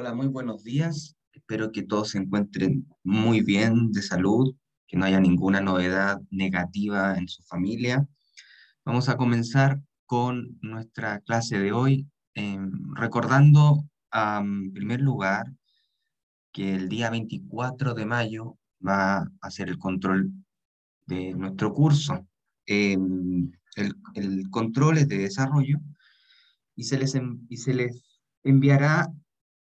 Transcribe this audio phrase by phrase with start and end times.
[0.00, 1.16] Hola, muy buenos días.
[1.32, 4.54] Espero que todos se encuentren muy bien de salud,
[4.86, 8.06] que no haya ninguna novedad negativa en su familia.
[8.84, 13.82] Vamos a comenzar con nuestra clase de hoy, em, recordando
[14.12, 15.52] en primer lugar
[16.52, 18.56] que el día 24 de mayo
[18.86, 20.30] va a ser el control
[21.06, 22.24] de nuestro curso.
[22.66, 25.78] Em, el, el, control es de desarrollo
[26.76, 28.04] y se les, y se les
[28.44, 29.12] enviará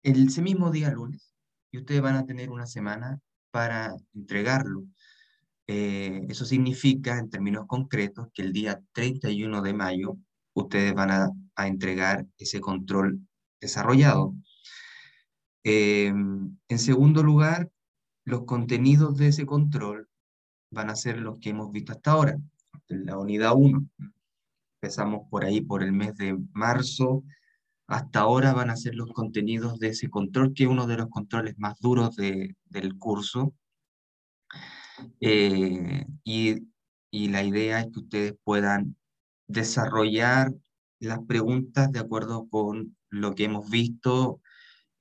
[0.04, 1.34] el, ese mismo día lunes
[1.72, 3.20] y ustedes van a tener una semana
[3.52, 4.86] para entregarlo.
[5.68, 10.18] Eh, eso significa, en términos concretos, que el día 31 de mayo
[10.54, 13.20] ustedes van a, a entregar ese control
[13.60, 14.36] desarrollado.
[15.64, 17.70] Eh, en segundo lugar,
[18.26, 20.10] los contenidos de ese control
[20.72, 22.38] van a ser los que hemos visto hasta ahora.
[22.88, 23.88] La unidad 1,
[24.82, 27.24] empezamos por ahí por el mes de marzo,
[27.92, 31.10] hasta ahora van a ser los contenidos de ese control, que es uno de los
[31.10, 33.54] controles más duros de, del curso.
[35.20, 36.68] Eh, y,
[37.12, 38.96] la idea es que ustedes puedan
[39.48, 40.54] desarrollar
[41.00, 44.42] las preguntas de acuerdo con lo que hemos visto,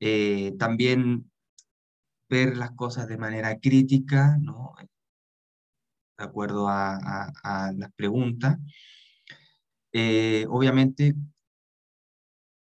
[0.01, 1.31] eh, también
[2.29, 4.37] ver las cosas de manera crítica,
[6.19, 8.59] de acuerdo a, a, las preguntas.
[9.93, 11.15] Eh, obviamente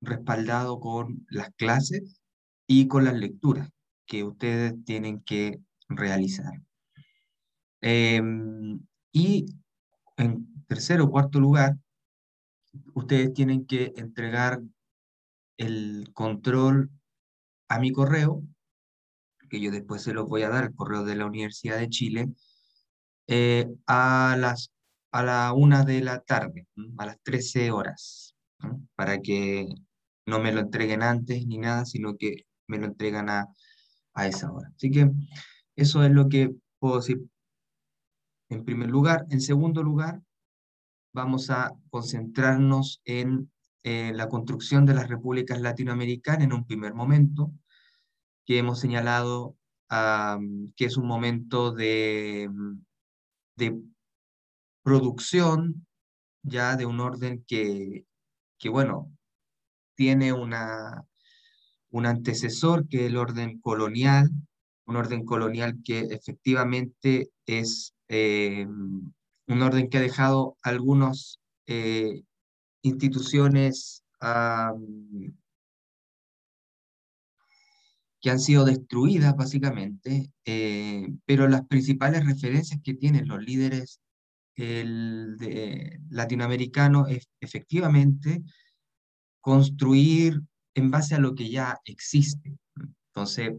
[0.00, 2.20] respaldado con las clases
[2.66, 3.70] y con las lecturas
[4.06, 6.52] que ustedes tienen que realizar.
[7.80, 8.80] Em,
[9.12, 9.46] y
[10.16, 11.76] en tercer o cuarto lugar,
[12.94, 14.60] ustedes tienen que entregar
[15.56, 16.90] el control
[17.68, 18.42] a mi correo,
[19.50, 22.28] que yo después se los voy a dar, el correo de la Universidad de Chile,
[23.26, 24.72] eh, a, las,
[25.12, 26.66] a una de la tarde,
[26.98, 28.34] a las 13 horas,
[28.94, 29.68] para que
[30.28, 33.48] no me lo entreguen antes ni nada, sino que me lo entregan a,
[34.12, 34.70] a esa hora.
[34.76, 35.10] Así que
[35.74, 37.24] eso es lo que puedo decir
[38.50, 39.24] en primer lugar.
[39.30, 40.20] En segundo lugar,
[41.14, 43.50] vamos a concentrarnos en
[43.84, 47.52] eh, la construcción de las repúblicas latinoamericanas en un primer momento,
[48.44, 49.56] que hemos señalado
[50.76, 52.50] que es un momento de,
[53.56, 53.80] de
[54.82, 55.86] producción
[56.42, 58.04] ya de un orden que,
[58.58, 59.10] que bueno,
[59.98, 61.04] tiene una,
[61.90, 64.30] un antecesor que es el orden colonial,
[64.86, 72.22] un orden colonial que efectivamente es eh, un orden que ha dejado algunas eh,
[72.82, 74.04] instituciones
[78.20, 84.00] que han sido destruidas básicamente, eh, pero las principales referencias que tienen los líderes
[86.10, 88.42] latinoamericanos es efectivamente
[89.48, 90.42] construir
[90.74, 92.54] en base a lo que ya existe.
[93.14, 93.54] Entonces,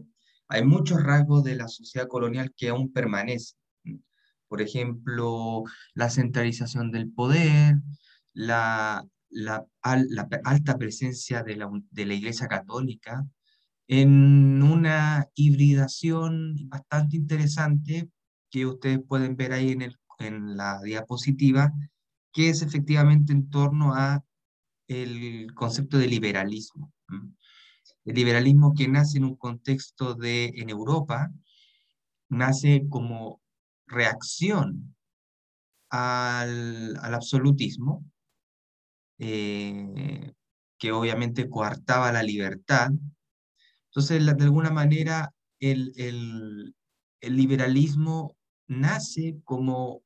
[0.46, 3.58] hay muchos rasgos de la sociedad colonial que aún permanecen.
[4.46, 5.64] Por ejemplo,
[5.94, 7.74] la centralización del poder,
[8.34, 13.26] la, la, alta presencia de la, de la Iglesia Católica,
[13.88, 18.08] en una hibridación bastante interesante
[18.48, 21.72] que ustedes pueden ver ahí en, el, en la diapositiva,
[22.32, 24.22] que es efectivamente en torno a
[24.90, 26.92] el concepto de liberalismo.
[28.04, 31.30] El liberalismo que nace en un contexto de, en Europa,
[32.28, 33.40] nace como
[33.86, 34.96] reacción
[35.90, 38.04] al, al absolutismo,
[39.18, 40.32] eh,
[40.76, 42.90] que obviamente coartaba la libertad.
[43.90, 46.74] Entonces, de alguna manera, el, el,
[47.20, 48.36] el liberalismo
[48.66, 50.02] nace como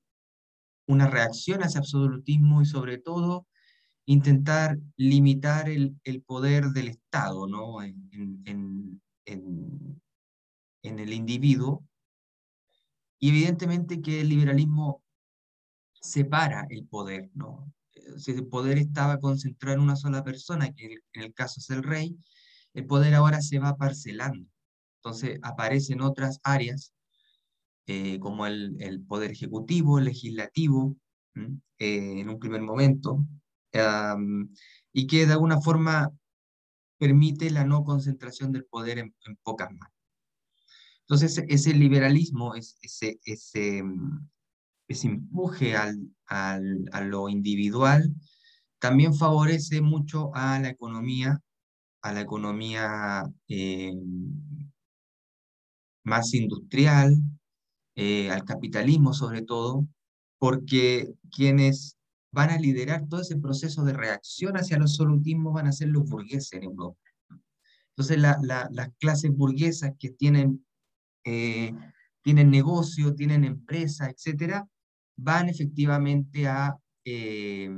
[0.87, 3.47] una reacción a ese absolutismo y sobre todo
[4.07, 7.83] intentar limitar el, poder del Estado ¿no?
[7.83, 9.01] en,
[10.83, 11.85] el individuo.
[13.19, 15.03] Y evidentemente que el liberalismo
[15.95, 17.73] separa el poder, ¿no?
[18.19, 21.83] Si el poder estaba concentrado en una sola persona, que en el caso es el
[21.83, 22.19] rey,
[22.75, 24.47] el poder ahora se va parcelando.
[24.99, 26.93] Entonces aparecen otras áreas,
[27.87, 30.97] eh, como el, el, poder ejecutivo, legislativo,
[31.35, 33.25] eh, en un primer momento,
[34.93, 36.11] y que de alguna forma
[36.99, 39.93] permite la no concentración del poder en, pocas manos.
[41.00, 43.82] Entonces, ese liberalismo, ese, ese,
[44.88, 48.15] ese empuje al, al, a lo individual,
[48.79, 51.41] también favorece mucho a la economía,
[52.03, 53.94] a la economía eh,
[56.05, 57.17] más industrial,
[57.97, 59.87] eh, al capitalismo sobre todo,
[60.38, 61.94] porque quienes
[62.35, 66.05] van a liderar todo ese proceso de reacción hacia el absolutismo van a ser los
[66.05, 66.99] burgueses en Europa.
[67.91, 70.67] Entonces las clases burguesas que tienen,
[71.25, 71.73] eh,
[72.23, 74.67] tienen negocio, tienen empresa, etcétera,
[75.17, 77.71] van efectivamente a, eh,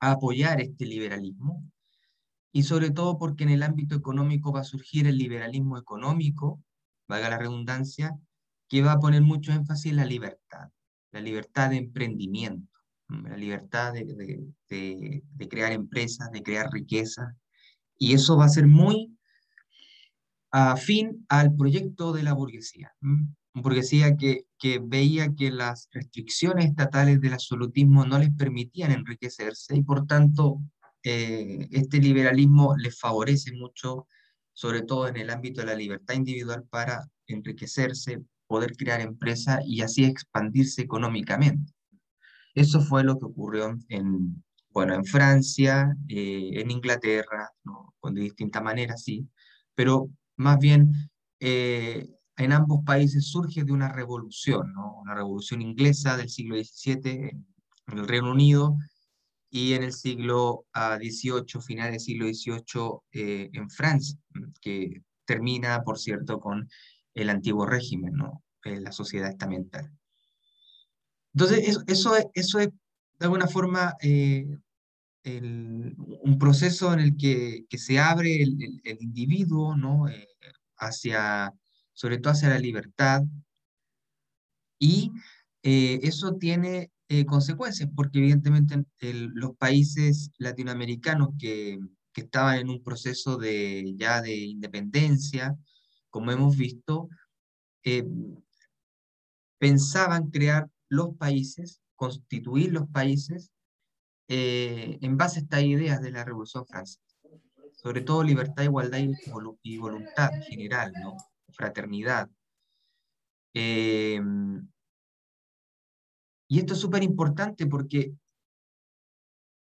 [0.00, 1.62] a apoyar este liberalismo
[2.50, 6.62] y sobre todo porque en el ámbito económico va a surgir el liberalismo económico,
[7.06, 8.18] valga la redundancia,
[8.68, 10.70] que va a poner mucho énfasis en la libertad,
[11.16, 12.78] la libertad de emprendimiento,
[13.08, 17.34] la libertad de, crear empresas, de crear riqueza,
[17.98, 19.16] y eso va a ser muy
[20.50, 22.92] afín al proyecto de la burguesía.
[23.54, 29.82] Burguesía que, que veía que las restricciones estatales del absolutismo no les permitían enriquecerse y
[29.82, 30.60] por tanto
[31.02, 34.06] eh, este liberalismo les favorece mucho,
[34.52, 39.82] sobre todo en el ámbito de la libertad individual para enriquecerse, poder crear empresas y
[39.82, 41.72] así expandirse económicamente.
[42.54, 47.50] Eso fue lo que ocurrió en, bueno, en Francia, eh, en Inglaterra,
[48.00, 49.28] con de distintas maneras, sí,
[49.74, 50.92] pero más bien
[51.40, 55.00] eh, en ambos países surge de una revolución, ¿no?
[55.00, 57.30] una revolución inglesa del siglo XVII
[57.88, 58.76] en el Reino Unido
[59.50, 64.18] y en el siglo XVIII, ah, final del siglo XVIII eh, en Francia,
[64.60, 66.68] que termina, por cierto, con
[67.16, 68.44] el antiguo régimen, ¿no?
[68.64, 69.92] la sociedad estamental.
[71.34, 72.70] Entonces, eso, eso, es, de
[73.20, 74.44] alguna forma, eh,
[75.24, 80.08] un proceso en el que, se abre el, individuo, ¿no?
[80.08, 80.26] Eh,
[80.78, 81.52] hacia,
[81.92, 83.22] sobre todo hacia la libertad,
[84.78, 85.12] y
[85.62, 91.78] eso tiene eh, consecuencias, porque evidentemente los países latinoamericanos que,
[92.12, 95.56] que, estaban en un proceso de, ya de independencia,
[96.16, 97.10] como hemos visto,
[97.84, 98.08] eh,
[99.58, 103.52] pensaban crear los países, constituir los países
[104.26, 107.02] eh, en base a estas ideas de la Revolución Francesa,
[107.74, 109.00] sobre todo libertad, igualdad
[109.62, 110.94] y, voluntad general,
[111.52, 112.30] fraternidad.
[113.52, 114.18] Y
[116.48, 118.14] esto es súper importante porque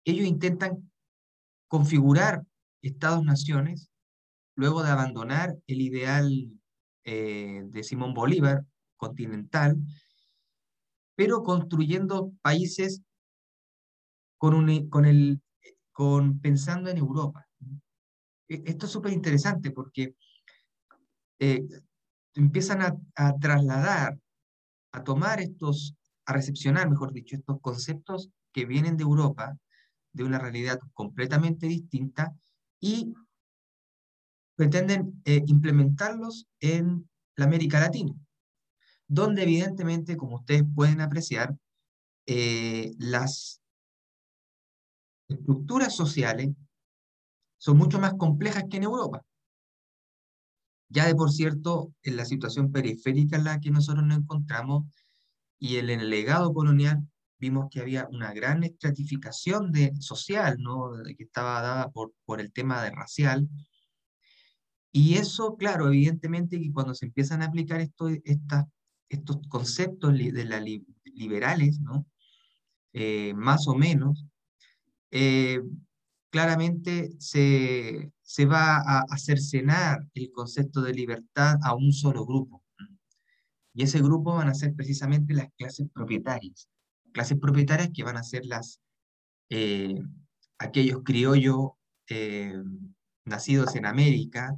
[0.05, 0.91] ellos intentan
[1.67, 2.43] configurar
[2.81, 3.90] estados-naciones
[4.55, 6.51] luego de abandonar el ideal
[7.03, 8.65] eh, de Simón Bolívar
[8.97, 9.77] continental,
[11.15, 13.01] pero construyendo países
[14.37, 15.41] con, con, el,
[15.91, 17.47] con pensando en Europa.
[18.47, 20.15] E, esto es súper interesante porque
[21.39, 21.63] eh,
[22.35, 24.19] empiezan a, a, trasladar,
[24.91, 25.95] a tomar estos
[26.25, 29.57] a recepcionar, mejor dicho, estos conceptos que vienen de Europa,
[30.13, 32.33] de una realidad completamente distinta,
[32.79, 33.13] y
[34.61, 38.13] pretenden eh, implementarlos en la América Latina,
[39.07, 41.57] donde evidentemente, como ustedes pueden apreciar,
[42.27, 43.59] eh, las
[45.27, 46.51] estructuras sociales
[47.57, 49.25] son mucho más complejas que en Europa.
[50.89, 54.83] Ya de por cierto, en la situación periférica en la que nosotros nos encontramos,
[55.57, 57.01] y en el legado colonial
[57.39, 60.91] vimos que había una gran estratificación social, ¿no?
[61.17, 63.49] que estaba dada por, por el tema de racial.
[64.91, 68.09] Y eso, claro, evidentemente que cuando se empiezan a aplicar esto,
[69.09, 70.63] estos conceptos de la
[71.13, 72.05] liberales, ¿no?
[72.93, 74.25] Eh, más o menos,
[75.11, 75.61] eh,
[76.29, 82.63] claramente se, se va a, a cercenar el concepto de libertad a un solo grupo.
[83.73, 86.67] Y ese grupo van a ser precisamente las clases propietarias.
[87.13, 88.81] Clases propietarias que van a ser las,
[89.49, 90.01] eh,
[90.59, 91.71] aquellos criollos
[92.07, 92.61] eh,
[93.25, 94.57] nacidos en América,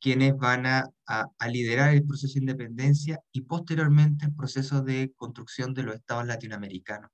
[0.00, 5.74] quienes van a, a, liderar el proceso de independencia y posteriormente el proceso de construcción
[5.74, 7.10] de los estados latinoamericanos.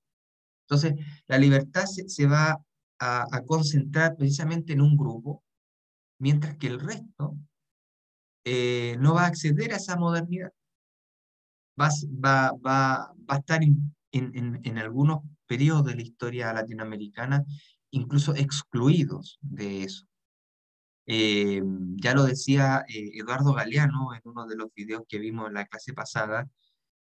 [0.66, 0.94] Entonces,
[1.26, 2.58] la libertad se, se va
[2.98, 5.42] a, a, concentrar precisamente en un grupo,
[6.18, 7.36] mientras que el resto
[8.44, 10.50] eh, no va a acceder a esa modernidad
[11.80, 11.88] va,
[12.24, 17.44] va, va, va a estar en, en, algunos periodos de la historia latinoamericana
[17.90, 20.06] incluso excluidos de eso.
[21.06, 21.62] Eh,
[21.96, 25.66] ya lo decía eh, Eduardo Galeano en uno de los videos que vimos en la
[25.66, 26.48] clase pasada,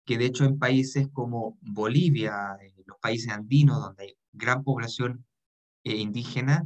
[0.06, 5.26] que de hecho en países como Bolivia, en los países andinos, donde hay gran población
[5.84, 6.66] eh, indígena,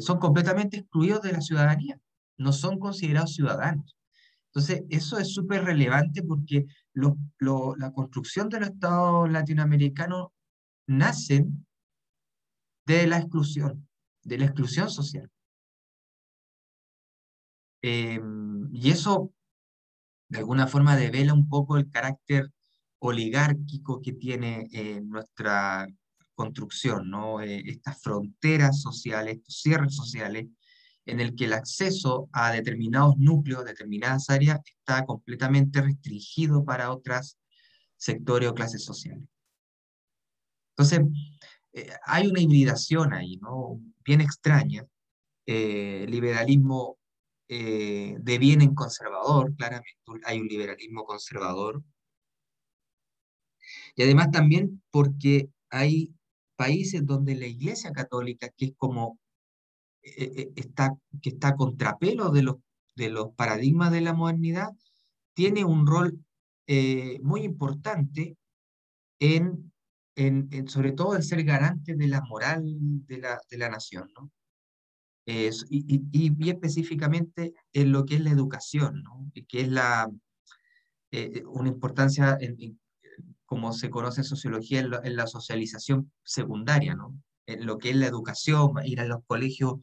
[0.00, 2.00] son completamente excluidos de la ciudadanía,
[2.36, 3.96] no son considerados ciudadanos.
[4.46, 10.30] Entonces, eso es súper relevante porque la construcción de los estados latinoamericanos
[10.88, 11.64] nacen
[12.86, 13.88] de la exclusión,
[14.24, 15.30] de la exclusión social.
[17.82, 19.32] Em, y eso,
[20.28, 22.50] de alguna forma, devela un poco el carácter
[22.98, 25.88] oligárquico que tiene eh, nuestra
[26.34, 27.40] construcción, ¿no?
[27.40, 30.46] Eh, estas fronteras sociales, estos cierres sociales,
[31.06, 37.38] en el que el acceso a determinados núcleos, determinadas áreas, está completamente restringido para otros
[37.96, 39.24] sectores o clases sociales.
[40.76, 41.00] Entonces,
[41.72, 43.80] eh, hay una hibridación ahí, ¿no?
[44.04, 44.86] Bien extraña.
[45.46, 46.99] Liberalismo
[47.52, 51.82] eh, de bien en conservador, claramente hay un liberalismo conservador.
[53.96, 56.14] Y además también porque hay
[56.56, 59.18] países donde la Iglesia Católica, que es como
[60.02, 62.56] está, que está contrapelo de los,
[62.96, 64.70] de los paradigmas de la modernidad,
[65.34, 66.24] tiene un rol
[67.22, 68.36] muy importante
[69.18, 69.70] en
[70.16, 72.62] en, sobre todo el ser garante de la moral
[73.06, 74.30] de la, de la nación, ¿no?
[75.68, 79.30] Y, y, y, específicamente en lo que es la educación, ¿no?
[79.48, 80.10] que es la,
[81.10, 82.38] eh, una importancia,
[83.44, 87.20] como se conoce en sociología, en, la socialización secundaria, ¿no?
[87.46, 89.74] en lo que es la educación, ir a los colegios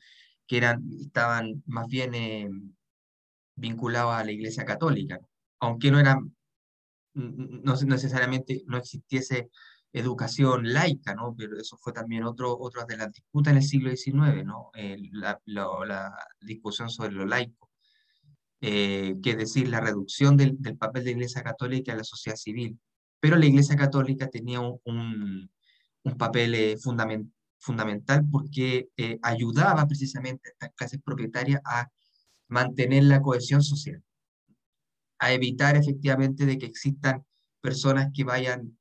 [0.48, 2.50] que eran, estaban más bien eh,
[3.56, 5.20] vinculados a la Iglesia Católica,
[5.60, 6.36] aunque no eran,
[7.14, 9.50] no necesariamente no existiese
[9.94, 11.36] educación laica, ¿no?
[11.38, 14.72] Pero eso fue también otro, otra de las disputas en el siglo XIX, ¿no?
[15.14, 17.70] la, la, discusión sobre lo laico,
[18.62, 22.04] eh, que es decir, la reducción del, del, papel de la Iglesia Católica en la
[22.04, 22.80] sociedad civil.
[23.20, 26.78] Pero la Iglesia Católica tenía un, un, papel eh,
[27.60, 31.90] fundamental porque eh, ayudaba precisamente a estas clases propietarias a
[32.48, 34.02] mantener la cohesión social,
[35.20, 37.26] a evitar efectivamente de que existan
[37.62, 38.78] personas que vayan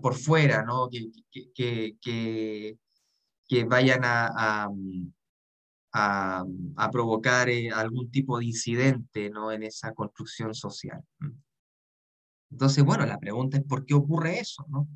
[0.00, 0.88] por fuera, ¿no?
[0.88, 1.10] que,
[1.54, 1.96] que,
[3.48, 4.68] que, vayan a,
[5.92, 9.52] a, provocar eh, algún tipo de incidente ¿no?
[9.52, 11.02] en esa construcción social.
[12.50, 14.64] Entonces, bueno, la pregunta es ¿por qué ocurre eso?
[14.68, 14.88] ¿no?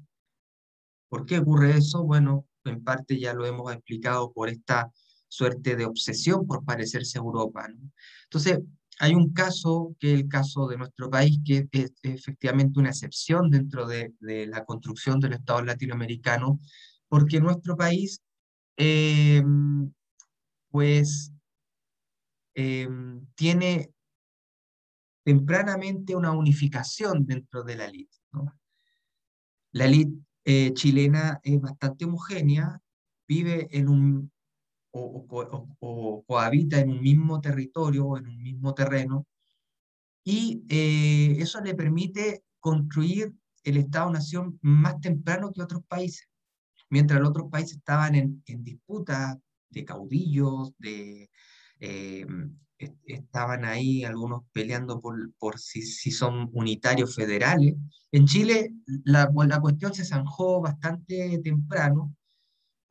[1.08, 2.02] ¿Por qué ocurre eso?
[2.04, 4.92] Bueno, en parte ya lo hemos explicado por esta
[5.28, 7.68] suerte de obsesión por parecerse a Europa.
[8.24, 8.60] Entonces,
[8.98, 13.50] hay un caso, que es el caso de nuestro país, que es, efectivamente una excepción
[13.50, 16.60] dentro de, la construcción del Estado latinoamericano,
[17.08, 18.22] porque nuestro país,
[18.76, 19.92] em,
[20.70, 21.32] pues,
[22.54, 23.90] em, tiene
[25.24, 28.16] tempranamente una unificación dentro de la élite.
[29.72, 32.80] La élite eh, chilena es bastante homogénea,
[33.28, 34.32] vive en un
[34.96, 39.26] o, cohabita en un mismo territorio, en un mismo terreno,
[40.24, 43.32] y eh, eso le permite construir
[43.64, 46.28] el Estado-Nación más temprano que otros países,
[46.90, 49.36] mientras otros países estaban en, en disputas
[49.70, 51.28] de caudillos, eh,
[53.06, 57.74] estaban ahí algunos peleando por, por si, si, son unitarios federales.
[58.12, 58.72] En Chile
[59.04, 62.15] la, la cuestión se zanjó bastante temprano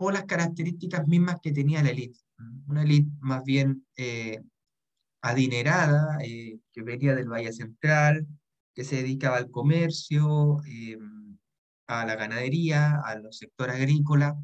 [0.05, 2.19] por las características mismas que tenía la élite.
[2.67, 4.39] Una élite más bien eh,
[5.23, 8.27] adinerada, eh, que venía del Valle Central,
[8.75, 10.99] que se dedicaba al comercio, eh,
[11.87, 14.37] a la ganadería, a los sectores agrícola,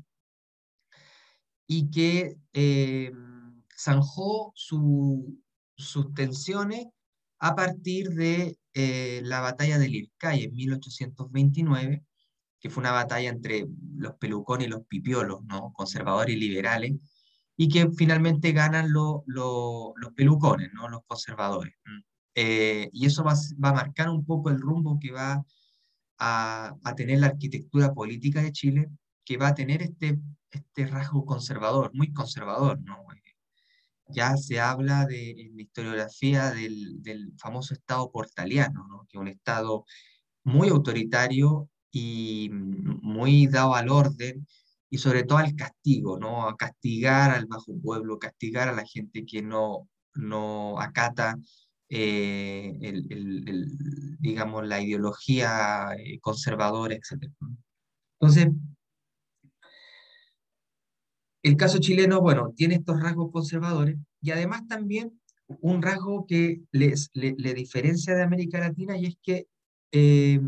[1.67, 2.37] y que
[3.77, 6.87] zanjó sus tensiones
[7.37, 12.03] a partir de la batalla del Ircay en 1829,
[12.61, 13.65] que fue una batalla entre
[13.97, 15.73] los pelucones y los pipiolos, ¿no?
[15.73, 16.93] conservadores y liberales,
[17.57, 19.23] y que finalmente ganan los
[20.15, 20.87] pelucones, ¿no?
[20.87, 21.73] los conservadores.
[22.35, 25.43] Eh, y eso va, va, a marcar un poco el rumbo que va
[26.19, 28.89] a, a, tener la arquitectura política de Chile,
[29.25, 30.19] que va a tener este,
[30.51, 32.79] este rasgo conservador, muy conservador.
[32.81, 33.05] ¿no?
[34.07, 39.07] Ya se habla de, en la historiografía del, del famoso Estado portaliano, ¿no?
[39.09, 39.85] que es un Estado
[40.43, 44.47] muy autoritario y muy dado al orden
[44.89, 46.47] y sobre todo al castigo, ¿no?
[46.47, 51.37] A castigar al bajo pueblo, castigar a la gente que no, no acata
[51.89, 57.29] eh, el, el, digamos, la ideología eh, conservadora, etc.
[58.19, 58.47] Entonces,
[61.43, 65.19] el caso chileno, bueno, tiene estos rasgos conservadores y además también
[65.59, 69.47] un rasgo que les, le, diferencia de América Latina y es que
[69.91, 70.39] eh,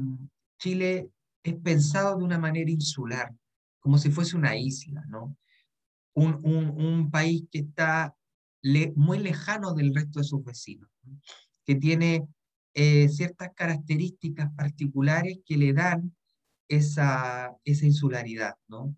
[0.60, 1.10] Chile
[1.44, 3.34] es pensado de una manera insular,
[3.80, 5.38] como si fuese una isla, ¿no?
[6.16, 8.16] Un, un, país que está
[8.96, 10.90] muy lejano del resto de sus vecinos,
[11.66, 12.28] que tiene
[12.76, 16.16] eh, ciertas características particulares que le dan
[16.68, 18.96] esa, esa insularidad, ¿no?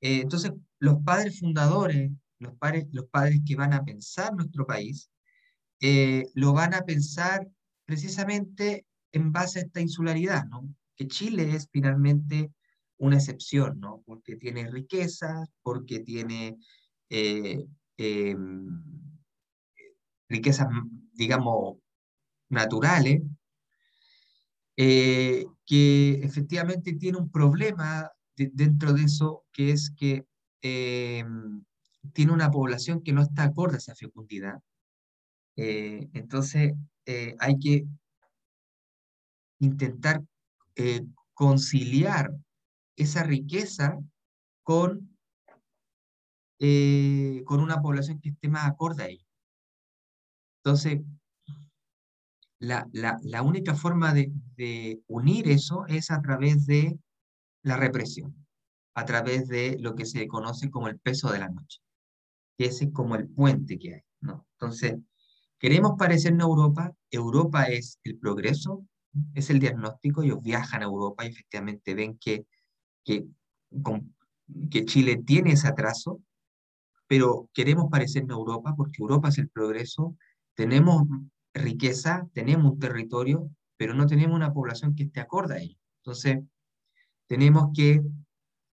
[0.00, 5.10] Eh, entonces, los padres fundadores, los padres, los padres que van a pensar nuestro país,
[5.80, 7.46] eh, lo van a pensar
[7.84, 10.74] precisamente en base a esta insularidad, ¿no?
[11.08, 12.52] Chile es finalmente
[12.98, 14.02] una excepción, ¿no?
[14.06, 16.58] Porque tiene riqueza, porque tiene
[17.08, 17.64] eh,
[17.96, 18.82] em,
[20.28, 20.68] riquezas,
[21.14, 21.78] digamos,
[22.50, 23.22] naturales,
[24.76, 30.24] eh, que efectivamente tiene un problema dentro de eso, que es que
[32.12, 34.60] tiene una población que no está acorde a esa fecundidad.
[35.56, 36.74] Eh, entonces,
[37.38, 37.86] hay que
[39.58, 40.22] intentar
[41.34, 42.30] conciliar
[42.96, 43.98] esa riqueza
[44.62, 45.16] con,
[46.58, 49.26] eh, con una población que esté más acorde a ello.
[50.62, 51.00] Entonces,
[52.58, 56.98] la, la, única forma de, de, unir eso es a través de
[57.62, 58.46] la represión,
[58.94, 61.80] a través de lo que se conoce como el peso de la noche,
[62.58, 64.02] que ese es como el puente que hay.
[64.20, 64.46] ¿no?
[64.52, 64.96] Entonces,
[65.58, 68.86] queremos parecernos a Europa, Europa es el progreso,
[69.34, 72.46] es el diagnóstico, ellos viajan a Europa y efectivamente ven que
[73.04, 76.20] que, Chile tiene ese atraso,
[77.06, 80.16] pero queremos parecernos a Europa porque Europa es el progreso,
[80.54, 81.04] tenemos
[81.54, 85.76] riqueza, tenemos un territorio, pero no tenemos una población que esté acorde a ello.
[86.02, 86.38] Entonces,
[87.26, 88.02] tenemos que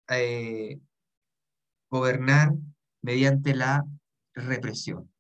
[0.09, 0.81] eh,
[1.91, 2.53] gobernar
[3.03, 3.85] mediante la
[4.35, 5.11] represión.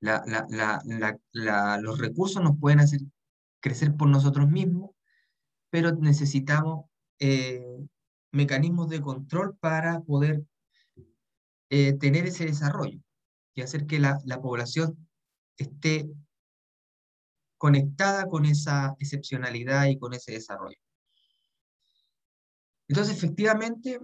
[0.00, 3.00] Los recursos nos pueden hacer
[3.60, 4.90] crecer por nosotros mismos,
[5.70, 6.86] pero necesitamos
[7.18, 7.62] eh,
[8.32, 10.44] mecanismos de control para poder
[11.70, 13.00] eh, tener ese desarrollo
[13.54, 15.08] y hacer que la, la, población
[15.56, 16.08] esté
[17.58, 20.78] conectada con esa excepcionalidad y con ese desarrollo.
[22.86, 24.00] Entonces, efectivamente,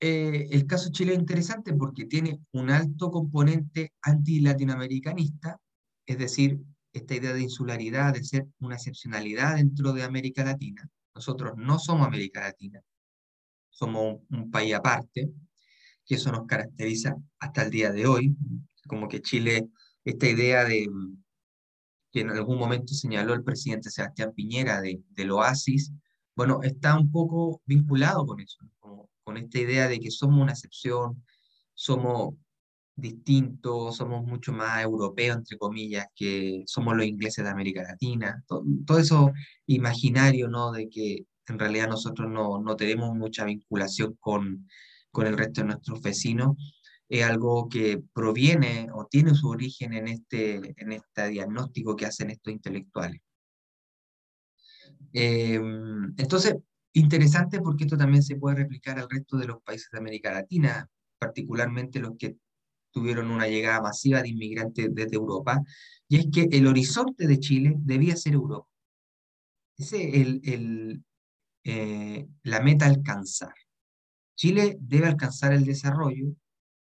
[0.00, 5.60] eh, el caso Chile es interesante porque tiene un alto componente anti-latinoamericanista,
[6.06, 6.58] es decir,
[6.92, 12.06] esta idea de insularidad, de ser una excepcionalidad dentro de América Latina, nosotros no somos
[12.06, 12.80] América Latina,
[13.68, 15.30] somos un, país aparte,
[16.06, 18.34] que eso nos caracteriza hasta el día de hoy,
[18.88, 19.68] como que Chile,
[20.02, 20.88] esta idea de
[22.10, 25.92] que en algún momento señaló el presidente Sebastián Piñera de, del oasis,
[26.34, 28.58] bueno, está un poco vinculado con eso,
[29.24, 31.24] con esta idea de que somos una excepción,
[31.74, 32.34] somos
[32.94, 38.98] distintos, somos mucho más europeos, entre comillas, que somos los ingleses de América Latina, todo,
[38.98, 39.32] eso
[39.66, 40.72] imaginario, ¿no?
[40.72, 44.68] De que en realidad nosotros no, no tenemos mucha vinculación con,
[45.10, 46.56] con el resto de nuestros vecinos,
[47.08, 52.30] es algo que proviene o tiene su origen en este, en este diagnóstico que hacen
[52.30, 53.20] estos intelectuales.
[55.12, 56.54] Em, entonces,
[56.92, 60.88] interesante porque esto también se puede replicar al resto de los países de América Latina,
[61.18, 62.36] particularmente los que
[62.90, 65.62] tuvieron una llegada masiva de inmigrantes desde Europa,
[66.08, 68.66] y es que el horizonte de Chile debía ser Europa.
[69.78, 71.04] Ese es el,
[71.64, 73.54] eh, la meta alcanzar.
[74.36, 76.34] Chile debe alcanzar el desarrollo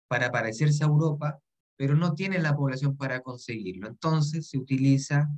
[0.08, 1.40] para parecerse a Europa,
[1.78, 3.88] pero no tiene la población para conseguirlo.
[3.88, 5.30] Entonces se utiliza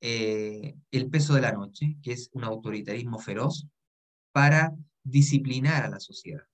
[0.00, 3.66] eh, el peso de la noche, que es un autoritarismo feroz,
[4.38, 4.72] para
[5.02, 6.44] disciplinar a la sociedad.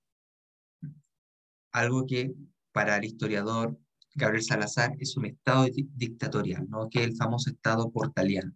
[1.71, 2.33] Algo que
[2.71, 3.77] para el historiador
[4.15, 6.89] Gabriel Salazar es un estado dictatorial, ¿no?
[6.89, 8.53] que es el famoso estado portaliano,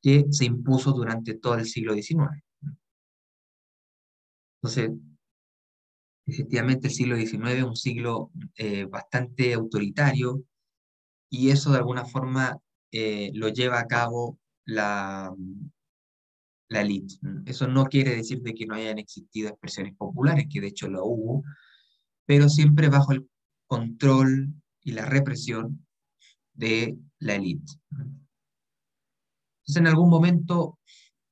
[0.00, 2.42] que se impuso durante todo el siglo XIX.
[4.62, 4.92] Entonces,
[6.24, 10.42] efectivamente el siglo XIX es un siglo eh, bastante autoritario
[11.28, 12.58] y eso de alguna forma
[12.92, 15.34] eh, lo lleva a cabo la,
[16.74, 17.14] la élite.
[17.46, 21.04] Eso no quiere decir de que no hayan existido expresiones populares, que de hecho lo
[21.04, 21.44] hubo,
[22.26, 23.28] pero siempre bajo el
[23.66, 25.86] control y la represión
[26.52, 27.72] de la élite.
[27.90, 30.78] Entonces, en algún momento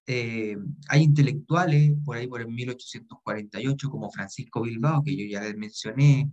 [0.06, 0.56] eh,
[0.88, 6.30] hay intelectuales, por ahí por el 1848, como Francisco Bilbao, que yo ya les mencioné,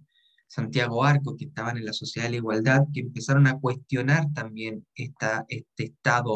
[0.48, 4.86] Santiago Arco, que estaban en la Sociedad de la Igualdad, que empezaron a cuestionar también
[4.96, 6.34] esta, este Estado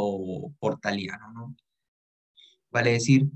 [0.59, 1.33] portaliano.
[1.33, 1.55] ¿no?
[2.73, 3.27] Vale decir,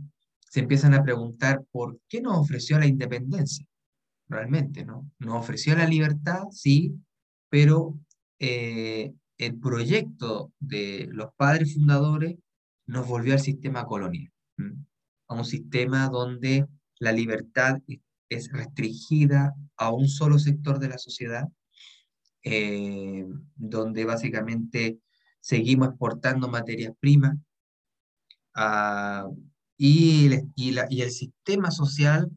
[0.50, 3.68] se empiezan a preguntar por qué nos ofreció la independencia
[4.28, 5.10] realmente, ¿no?
[5.20, 6.96] Nos ofreció la libertad, sí,
[7.48, 8.00] pero
[8.40, 12.36] eh, el proyecto de los padres fundadores
[12.88, 14.32] nos volvió al sistema colonial,
[15.28, 16.66] a un sistema donde
[17.00, 17.78] la libertad
[18.30, 21.48] es restringida a un solo sector de la sociedad,
[22.44, 24.98] eh, donde básicamente
[25.40, 27.38] seguimos exportando materias primas
[28.58, 29.30] ah,
[29.78, 32.30] y, el sistema social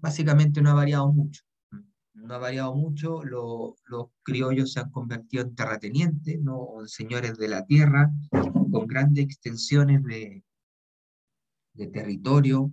[0.00, 1.42] básicamente no ha variado mucho.
[2.14, 6.80] No ha variado mucho, los criollos se han convertido en terratenientes, ¿no?
[6.80, 10.42] en señores de la tierra, con grandes extensiones de
[11.88, 12.72] territorio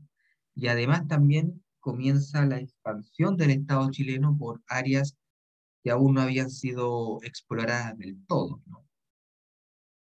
[0.55, 5.15] y además también comienza la expansión del Estado chileno por áreas
[5.83, 8.61] que aún no habían sido exploradas del todo.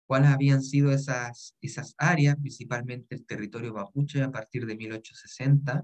[0.07, 2.35] ¿Cuáles habían sido esas, esas áreas?
[2.37, 5.83] Principalmente el territorio mapuche a partir de 1860,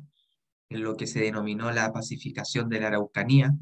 [0.69, 3.53] en lo que se denominó la pacificación de la Araucanía.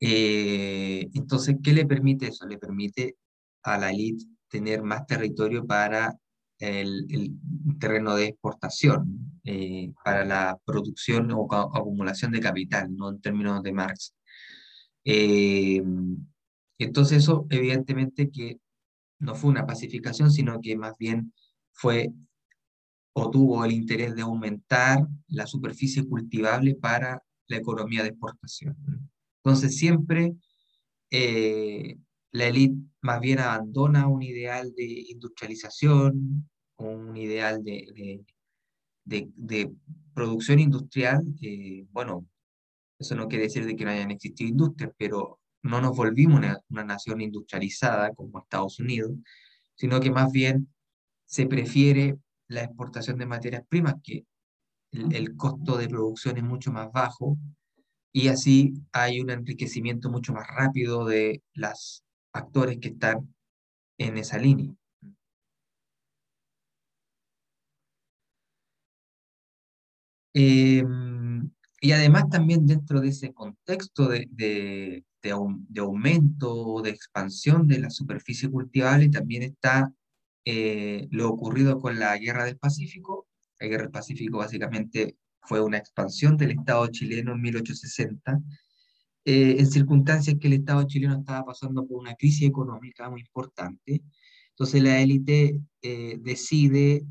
[0.00, 2.46] Eh, entonces, ¿qué le permite eso?
[2.46, 3.16] Le permite
[3.62, 6.14] a la élite tener más territorio para
[6.58, 7.36] el,
[7.78, 13.72] terreno de exportación, eh, para la producción o acumulación de capital, no en términos de
[13.72, 14.14] Marx.
[15.04, 15.82] Eh,
[16.84, 18.58] entonces eso evidentemente que
[19.18, 21.32] no fue una pacificación, sino que más bien
[21.72, 22.12] fue
[23.14, 28.76] o tuvo el interés de aumentar la superficie cultivable para la economía de exportación.
[29.42, 30.34] Entonces siempre
[31.10, 31.96] eh,
[32.32, 38.22] la élite más bien abandona un ideal de industrialización, un ideal de,
[39.04, 39.72] de,
[40.12, 41.22] producción industrial.
[41.92, 42.26] bueno,
[42.98, 46.60] eso no quiere decir de que no hayan existido industrias, pero no nos volvimos una,
[46.68, 49.12] una nación industrializada como Estados Unidos,
[49.74, 50.68] sino que más bien
[51.26, 54.24] se prefiere la exportación de materias primas, que
[54.92, 57.36] el, costo de producción es mucho más bajo
[58.12, 63.34] y así hay un enriquecimiento mucho más rápido de los actores que están
[63.98, 64.72] en esa línea.
[70.34, 71.15] Em,
[71.86, 77.90] y además también dentro de ese contexto de, de, de, aumento, de expansión de la
[77.90, 79.92] superficie cultivable, también está
[80.44, 83.28] eh, lo ocurrido con la Guerra del Pacífico.
[83.60, 88.40] La Guerra del Pacífico básicamente fue una expansión del Estado chileno en 1860,
[89.24, 94.02] eh, en circunstancias que el Estado chileno estaba pasando por una crisis económica muy importante.
[94.50, 97.04] Entonces la élite eh, decide,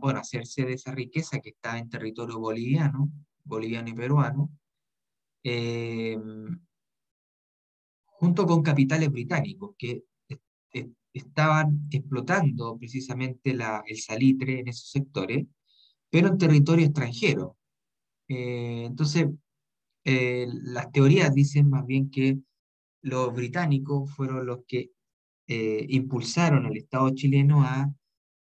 [0.00, 3.10] bueno, hacerse de esa riqueza que está en territorio boliviano,
[3.50, 4.50] boliviano y peruano,
[8.04, 10.04] junto con capitales británicos que
[11.12, 15.46] estaban explotando precisamente el salitre en esos sectores,
[16.08, 17.56] pero en territorio extranjero.
[18.28, 19.26] Eh, entonces,
[20.04, 22.38] eh, las teorías dicen más bien que
[23.02, 24.90] los británicos fueron los que
[25.48, 27.92] eh, impulsaron al Estado chileno a,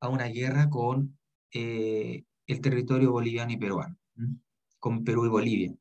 [0.00, 1.18] a una guerra con
[1.50, 3.96] el territorio boliviano y peruano,
[4.87, 5.75] con Perú y Bolivia.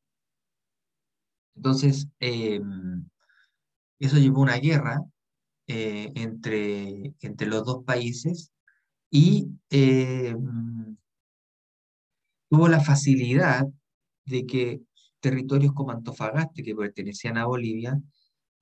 [1.55, 5.05] Entonces, eso llevó a una guerra
[5.67, 8.51] eh, entre, entre los dos países
[9.11, 10.35] y eh,
[12.49, 13.67] tuvo la facilidad
[14.25, 14.81] de que
[15.19, 18.01] territorios como Antofagasta, que pertenecían a Bolivia,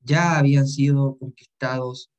[0.02, 2.12] ya habían sido conquistados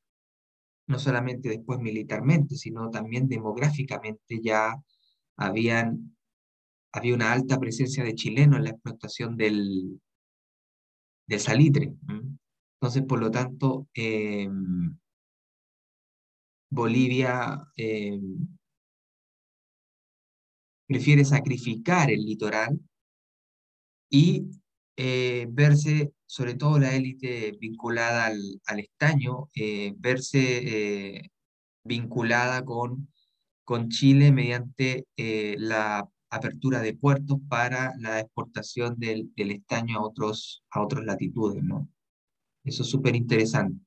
[0.87, 4.83] no solamente después militarmente, sino también demográficamente ya
[5.37, 6.14] habían,
[6.95, 10.01] había una alta presencia de chilenos en la explotación del,
[11.27, 11.93] del salitre.
[12.81, 14.97] Entonces, por lo tanto, em,
[16.71, 18.47] Bolivia em,
[20.87, 22.79] prefiere sacrificar el litoral
[24.09, 24.45] y
[24.97, 31.31] eh, verse, sobre todo la élite vinculada al, estaño, eh, verse eh,
[31.83, 33.09] vinculada con,
[33.65, 40.65] con Chile mediante la apertura de puertos para la exportación del, del estaño a, otros,
[40.71, 41.89] a otras latitudes, ¿no?
[42.65, 43.85] Eso es súper interesante.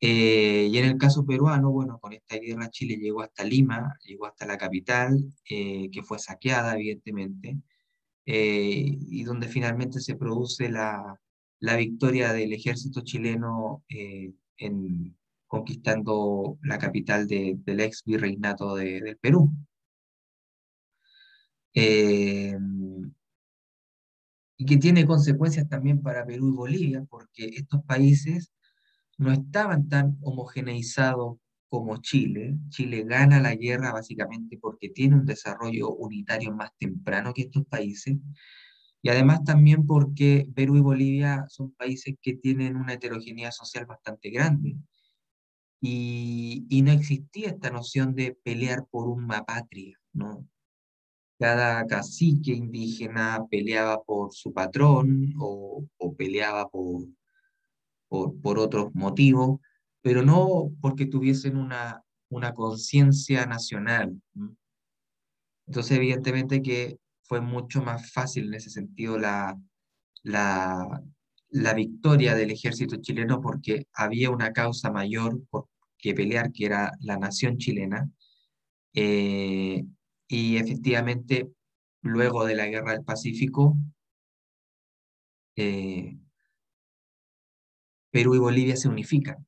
[0.00, 4.26] Eh, y en el caso peruano, bueno, con esta guerra Chile llegó hasta Lima, llegó
[4.26, 7.58] hasta la capital, eh, que fue saqueada, evidentemente,
[8.26, 11.20] eh, y donde finalmente se produce la,
[11.60, 19.50] la victoria del ejército chileno en, conquistando la capital del ex virreinato de, del Perú
[24.56, 28.52] y que tiene consecuencias también para Perú y Bolivia, porque estos países
[29.16, 31.38] no estaban tan homogeneizados
[31.68, 32.56] como Chile.
[32.70, 38.16] Chile gana la guerra básicamente porque tiene un desarrollo unitario más temprano que estos países,
[39.00, 44.30] y además también porque Perú y Bolivia son países que tienen una heterogeneidad social bastante
[44.30, 44.76] grande.
[45.80, 50.48] Y, y no existía esta noción de pelear por una patria, ¿no?
[51.38, 57.06] Cada cacique indígena peleaba por su patrón o, peleaba por,
[58.08, 59.60] por, otros motivos,
[60.02, 64.20] pero no porque tuviesen una, una conciencia nacional.
[65.66, 69.56] Entonces, evidentemente que fue mucho más fácil en ese sentido la,
[70.22, 71.02] la,
[71.50, 76.92] la victoria del ejército chileno porque había una causa mayor por que pelear, que era
[77.00, 78.08] la nación chilena,
[78.94, 79.84] Eh,
[80.28, 81.50] y efectivamente,
[82.02, 83.76] luego de la Guerra del Pacífico,
[85.56, 86.18] eh,
[88.10, 89.46] Perú y Bolivia se unifican.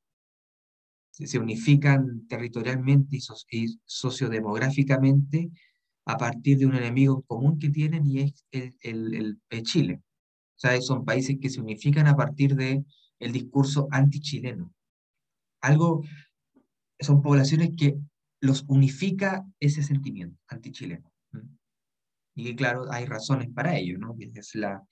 [1.13, 3.19] Se unifican territorialmente
[3.51, 5.51] y, sociodemográficamente
[6.07, 8.45] a partir de un enemigo común que tienen y es
[8.81, 10.01] el, Chile.
[10.57, 12.87] O sea, son países que se unifican a partir del
[13.19, 14.73] el discurso antichileno.
[15.61, 16.03] Algo,
[16.99, 17.99] son poblaciones que
[18.41, 21.13] los unifica ese sentimiento antichileno.
[22.35, 24.17] Y claro, hay razones para ello, ¿no?
[24.19, 24.83] Es la,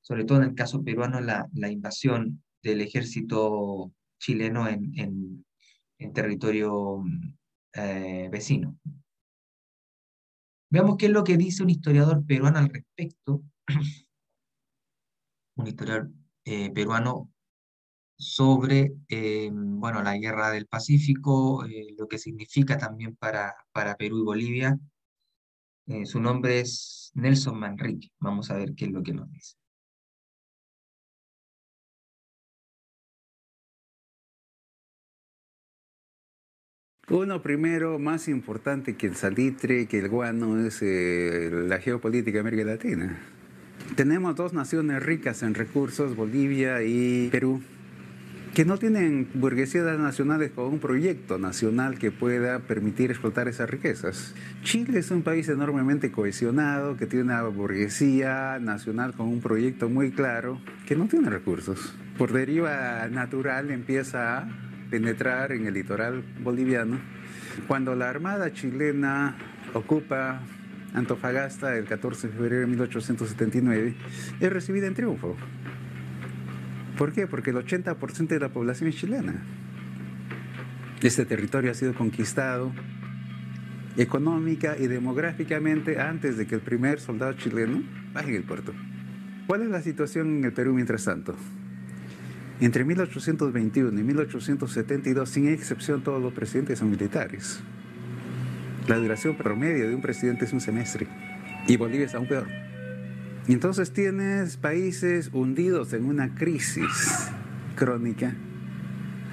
[0.00, 5.44] sobre todo en el caso peruano, la, la invasión del ejército chileno en,
[5.98, 7.04] en, territorio
[7.74, 8.78] eh, vecino.
[10.70, 13.42] Veamos qué es lo que dice un historiador peruano al respecto.
[15.56, 16.10] un historiador
[16.44, 17.30] eh, peruano
[18.18, 21.64] sobre eh, bueno, la guerra del Pacífico,
[21.96, 24.78] lo que significa también para, para Perú y Bolivia.
[26.04, 28.10] su nombre es Nelson Manrique.
[28.20, 29.56] Vamos a ver qué es lo que nos dice.
[37.10, 42.40] Uno primero, más importante que el salitre, que el guano, es eh, la geopolítica de
[42.40, 43.18] América Latina.
[43.96, 47.62] Tenemos dos naciones ricas en recursos, Bolivia y Perú,
[48.58, 54.34] que no tienen burguesías nacionales con un proyecto nacional que pueda permitir explotar esas riquezas.
[54.64, 60.10] Chile es un país enormemente cohesionado, que tiene una burguesía nacional con un proyecto muy
[60.10, 61.94] claro, que no tiene recursos.
[62.18, 64.48] Por deriva natural empieza a
[64.90, 66.98] penetrar en el litoral boliviano.
[67.68, 69.36] Cuando la Armada chilena
[69.72, 70.40] ocupa
[70.94, 73.94] Antofagasta el 14 de febrero de 1879,
[74.40, 75.36] es recibida en triunfo.
[76.98, 77.28] ¿Por qué?
[77.28, 79.40] Porque el 80% de la población es chilena.
[81.00, 82.72] Este territorio ha sido conquistado
[83.96, 88.74] económica y demográficamente antes de que el primer soldado chileno baje el puerto.
[89.46, 91.36] ¿Cuál es la situación en el Perú mientras tanto?
[92.60, 97.60] Entre 1821 y 1872, sin excepción, todos los presidentes son militares.
[98.88, 101.06] La duración promedio de un presidente es un semestre.
[101.68, 102.67] Y Bolivia es aún peor.
[103.48, 107.30] Y entonces tienes países hundidos en una crisis
[107.76, 108.34] crónica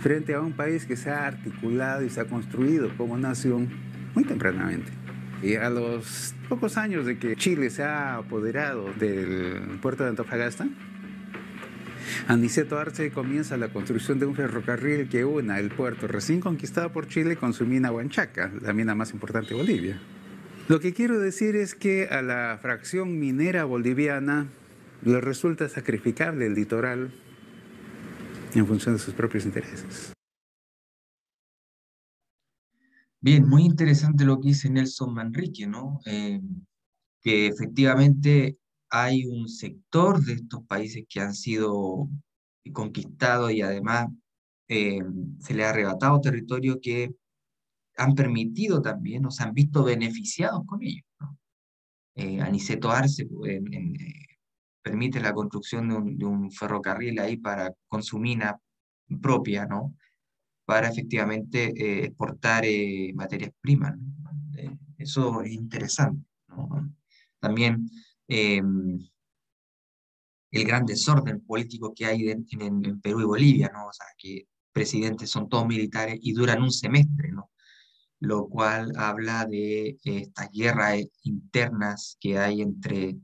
[0.01, 3.67] frente a un país que se ha articulado y se ha construido como nación
[4.13, 4.89] muy tempranamente.
[5.43, 10.65] Y a los pocos años de que Chile se ha apoderado del puerto de Antofagasta,
[12.29, 17.07] Aniceto Arce comienza la construcción de un ferrocarril que una el puerto recién conquistado por
[17.07, 19.99] Chile con su mina Huanchaca, la mina más importante de Bolivia.
[20.67, 24.49] Lo que quiero decir es que a la fracción minera boliviana
[25.03, 27.13] le resulta sacrificable el litoral
[28.55, 30.13] en función de sus propios intereses.
[33.21, 35.99] Bien, muy interesante lo que dice Nelson Manrique, ¿no?
[36.07, 36.41] Eh,
[37.21, 38.57] que efectivamente
[38.89, 42.09] hay un sector de estos países que han sido
[42.73, 44.07] conquistados y además
[44.67, 44.99] eh,
[45.39, 47.13] se les ha arrebatado territorio que
[47.97, 51.03] han permitido también, o se han visto beneficiados con ello.
[52.15, 53.61] Eh, Aniceto Arce eh,
[54.81, 58.57] permite la construcción de un, ferrocarril ahí para, con su mina
[59.21, 59.95] propia, ¿no?
[60.65, 62.63] para efectivamente exportar
[63.13, 63.93] materias primas.
[64.97, 66.25] eso es interesante.
[67.39, 67.87] También
[68.27, 69.07] Em,
[70.51, 73.87] el gran desorden político que hay en, Perú y Bolivia, ¿no?
[73.87, 77.51] O sea, que presidentes son todos militares y duran un semestre, ¿no?
[78.19, 83.17] Lo cual habla de estas guerras internas que hay entre,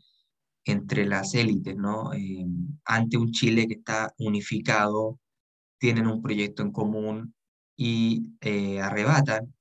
[0.65, 2.13] entre las élites, ¿no?
[2.13, 5.19] Em, ante un Chile que está unificado,
[5.79, 7.35] tienen un proyecto en común
[7.75, 9.53] y eh, arrebatan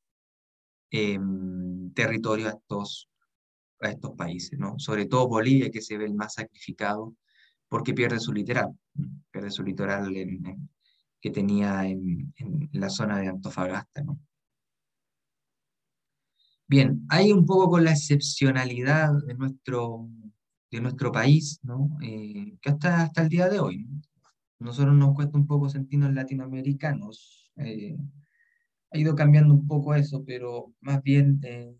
[0.90, 3.10] em, territorio a estos
[3.80, 4.78] a estos países, ¿no?
[4.78, 7.14] Sobre todo Bolivia, que se ve el más sacrificado
[7.68, 8.76] porque pierde su litoral,
[9.30, 10.12] pierde su litoral
[11.20, 12.32] que tenía en,
[12.72, 14.18] la zona de Antofagasta, ¿no?
[16.70, 20.08] Bien, hay un poco con la excepcionalidad de nuestro,
[20.70, 21.98] de nuestro país, ¿no?
[22.00, 23.88] Eh, que hasta, hasta el día de hoy,
[24.60, 27.50] nosotros nos cuesta un poco sentirnos latinoamericanos.
[27.56, 27.98] Eh,
[28.92, 31.76] ha ido cambiando un poco eso, pero más bien eh,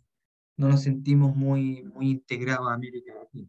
[0.57, 3.49] no nos sentimos muy, muy integrados a América Latina.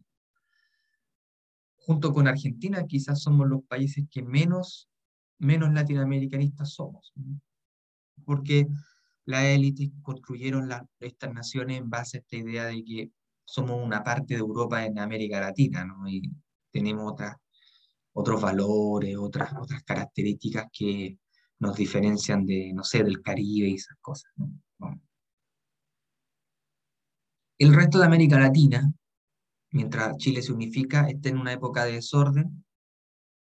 [1.74, 4.88] Junto con Argentina, quizás somos los países que menos,
[5.40, 7.12] menos latinoamericanistas somos,
[8.24, 8.68] porque
[9.24, 13.10] las élites construyeron estas naciones en base a esta idea de que
[13.44, 16.08] somos una parte de Europa en América Latina, ¿no?
[16.08, 16.22] y
[16.70, 17.36] tenemos otras,
[18.14, 21.18] otros valores, otras, otras características que
[21.58, 24.32] nos diferencian de, no sé, del Caribe y esas cosas.
[24.36, 24.50] ¿no?
[27.58, 28.92] El resto de América Latina,
[29.70, 32.64] mientras Chile se unifica, está en una época de desorden.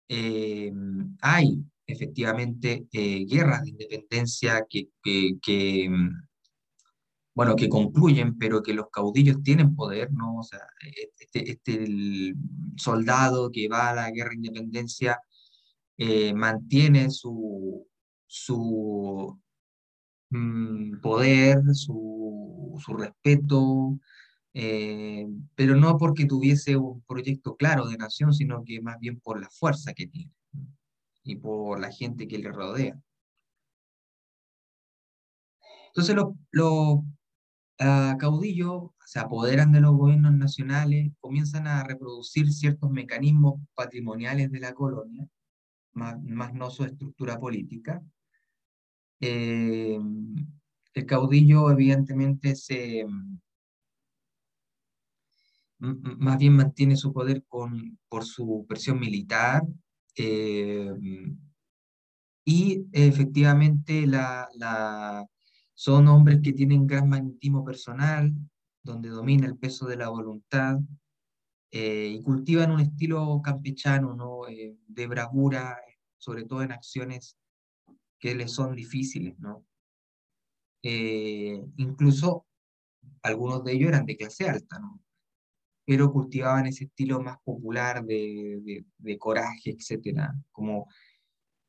[0.08, 0.72] Eh,
[1.20, 5.88] hay efectivamente eh, guerras de independencia que, que,
[7.34, 10.38] bueno, que concluyen, pero que los caudillos tienen poder, ¿no?
[10.38, 10.60] O sea,
[11.18, 12.34] este, este
[12.76, 15.20] soldado que va a la guerra de independencia
[15.98, 17.86] eh, mantiene su,
[18.26, 19.38] su
[20.30, 23.98] mm, poder, su, su respeto,
[24.54, 29.40] eh, pero no porque tuviese un proyecto claro de nación, sino que más bien por
[29.40, 30.32] la fuerza que tiene
[31.26, 32.98] y por la gente que le rodea.
[35.88, 37.00] Entonces los, los
[37.80, 44.60] ah, caudillos se apoderan de los gobiernos nacionales, comienzan a reproducir ciertos mecanismos patrimoniales de
[44.60, 45.26] la colonia,
[45.94, 48.02] más, más no su estructura política.
[49.20, 49.98] Eh,
[50.94, 53.06] el caudillo evidentemente se,
[55.78, 59.62] más bien mantiene su poder con, por su presión militar
[60.16, 60.92] eh,
[62.44, 64.06] y efectivamente
[65.74, 68.32] son hombres que tienen gran magnetismo personal,
[68.82, 70.78] donde domina el peso de la voluntad
[71.70, 74.48] eh, y cultivan un estilo campechano ¿no?
[74.48, 75.76] Eh, de bravura,
[76.18, 77.36] sobre todo en acciones
[78.18, 79.38] que les son difíciles.
[79.38, 79.64] ¿no?
[80.82, 82.46] incluso
[83.22, 85.00] algunos de ellos eran de clase alta, ¿no?
[85.86, 90.88] Pero cultivaban ese estilo más popular de, de, coraje, etcétera, como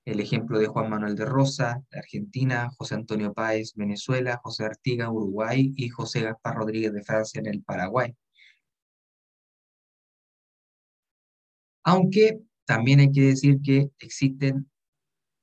[0.05, 5.73] el ejemplo de Juan Manuel de Rosa, Argentina, José Antonio Páez, Venezuela, José Artiga, Uruguay,
[5.77, 8.15] y José Gaspar Rodríguez de Francia en el Paraguay.
[11.83, 14.69] Aunque también hay que decir que existen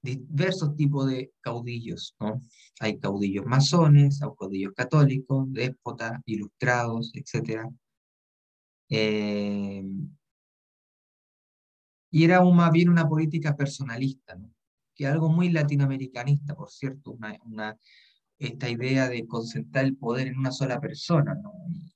[0.02, 2.42] diversos tipos de caudillos, ¿no?
[2.80, 7.70] Hay caudillos masones, caudillos católicos, déspotas, ilustrados, etcétera.
[8.96, 9.83] Eh,
[12.12, 14.54] y era más bien una política personalista, ¿no?
[14.94, 17.76] que algo muy latinoamericanista, por cierto, una, una,
[18.38, 21.52] esta idea de concentrar el poder en una sola persona, ¿no?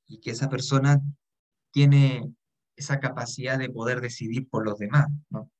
[0.08, 1.00] y, que esa persona
[1.70, 2.32] tiene
[2.74, 5.06] esa capacidad de poder decidir por los demás.
[5.30, 5.52] ¿no?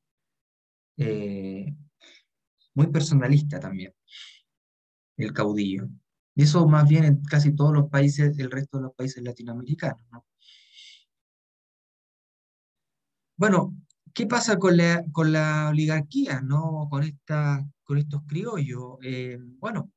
[0.97, 1.73] Eh,
[2.75, 3.95] muy personalista también,
[5.17, 5.89] el caudillo.
[6.35, 10.01] Y eso más bien en casi todos los países, el resto de los países latinoamericanos.
[10.11, 10.25] ¿no?
[13.39, 13.77] Bueno,
[14.15, 16.89] ¿qué pasa con la, con la oligarquía, ¿no?
[16.91, 18.97] con, esta, con estos criollos?
[19.03, 19.93] Eh, bueno,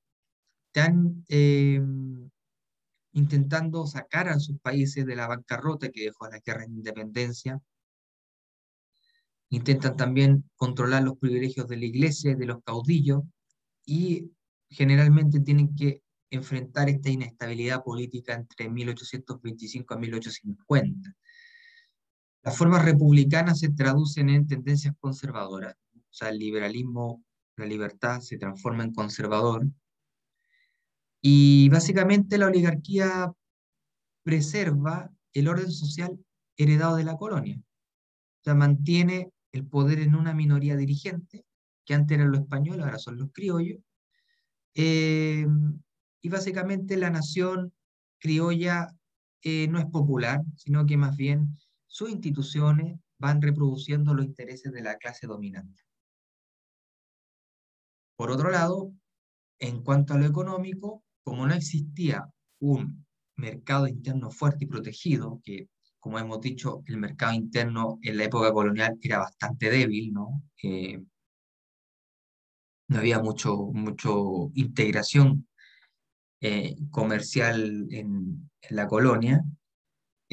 [0.68, 1.82] están eh,
[3.14, 7.60] intentando sacar a sus países de la bancarrota que dejó la guerra de independencia.
[9.50, 13.24] Intentan también controlar los privilegios de la iglesia de los caudillos
[13.86, 14.32] y
[14.70, 21.16] generalmente tienen que enfrentar esta inestabilidad política entre 1825 a 1850
[22.44, 27.24] las formas republicanas se traducen en tendencias conservadoras, o sea, el liberalismo,
[27.56, 29.68] la libertad se transforma en conservador,
[31.22, 33.32] y básicamente la oligarquía
[34.24, 36.18] preserva el orden social
[36.58, 41.46] heredado de la colonia, o sea, mantiene el poder en una minoría dirigente,
[41.86, 43.80] que antes eran los españoles, ahora son los criollos,
[44.74, 45.46] eh,
[46.22, 47.74] y básicamente la nación
[48.20, 48.88] criolla
[49.44, 51.58] eh, no es popular, sino que más bien
[51.92, 55.84] sus instituciones van reproduciendo los intereses de la clase dominante.
[58.16, 58.94] Por otro lado,
[59.60, 62.26] en cuanto a lo económico, como no existía
[62.60, 65.68] un mercado interno fuerte y protegido, que
[66.00, 70.44] como hemos dicho, el mercado interno en la época colonial era bastante débil, ¿no?
[70.64, 71.00] Eh,
[72.88, 75.48] no había mucho, mucho integración
[76.40, 79.44] eh, comercial en, en, la colonia,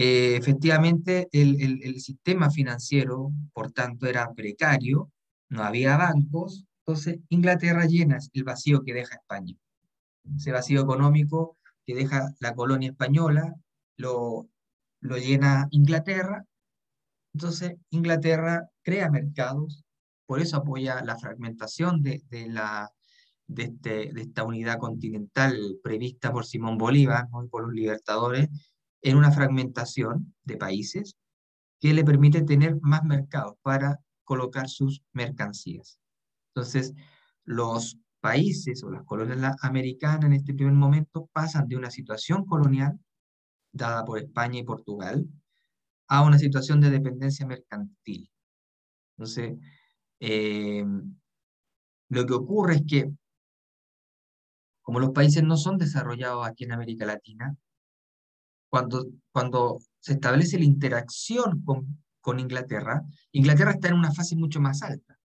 [0.00, 5.10] eh, efectivamente, el, el, sistema financiero, por tanto, era precario,
[5.48, 9.56] no había bancos, entonces Inglaterra llena el vacío que deja España.
[10.36, 13.52] Ese vacío económico que deja la colonia española
[13.96, 14.48] lo,
[15.00, 16.44] lo llena Inglaterra,
[17.34, 19.82] entonces Inglaterra crea mercados,
[20.26, 22.88] por eso apoya la fragmentación de, de la,
[23.48, 28.48] de, este, de, esta unidad continental prevista por Simón Bolívar y por los libertadores,
[29.02, 31.16] en una fragmentación de países
[31.80, 35.98] que le permite tener más mercados para colocar sus mercancías.
[36.54, 36.94] Entonces,
[37.44, 42.98] los países o las colonias americanas en este primer momento pasan de una situación colonial
[43.72, 45.26] dada por España y Portugal
[46.08, 48.30] a una situación de dependencia mercantil.
[49.16, 49.58] Entonces,
[50.20, 50.84] eh,
[52.08, 53.10] lo que ocurre es que,
[54.82, 57.56] como los países no son desarrollados aquí en América Latina,
[58.68, 63.02] cuando, cuando se establece la interacción con, con Inglaterra,
[63.32, 65.18] Inglaterra está en una fase mucho más alta.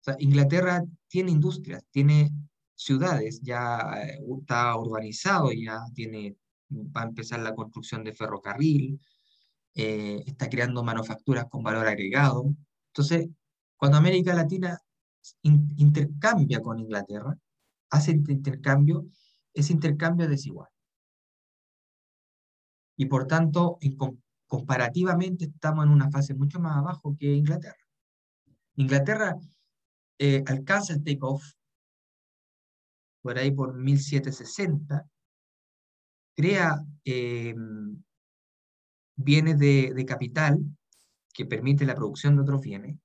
[0.00, 2.30] O sea, Inglaterra tiene industrias, tiene
[2.74, 6.36] ciudades, ya eh, está urbanizado, ya tiene,
[6.70, 8.98] va a empezar la construcción de ferrocarril,
[9.74, 12.54] eh, está creando manufacturas con valor agregado.
[12.88, 13.28] Entonces,
[13.76, 14.80] cuando América Latina
[15.42, 17.36] intercambia con Inglaterra,
[17.90, 19.06] hace intercambio,
[19.52, 20.69] ese intercambio es desigual.
[23.00, 23.78] Y por tanto,
[24.46, 27.88] comparativamente estamos en una fase mucho más abajo que Inglaterra.
[28.76, 29.38] Inglaterra
[30.18, 31.42] eh, alcanza el take-off
[33.22, 35.08] por ahí por 1760,
[36.36, 37.54] crea eh,
[39.16, 40.60] bienes de, capital
[41.32, 42.98] que permite la producción de otros bienes,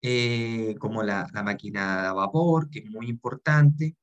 [0.00, 3.94] eh, como la, máquina de vapor, que es muy importante,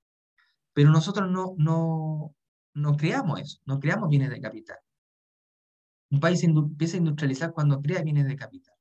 [0.71, 2.35] pero nosotros no, no,
[2.73, 4.77] no creamos eso, no creamos bienes de capital.
[6.09, 8.75] Un país empieza a industrializar cuando crea bienes de capital.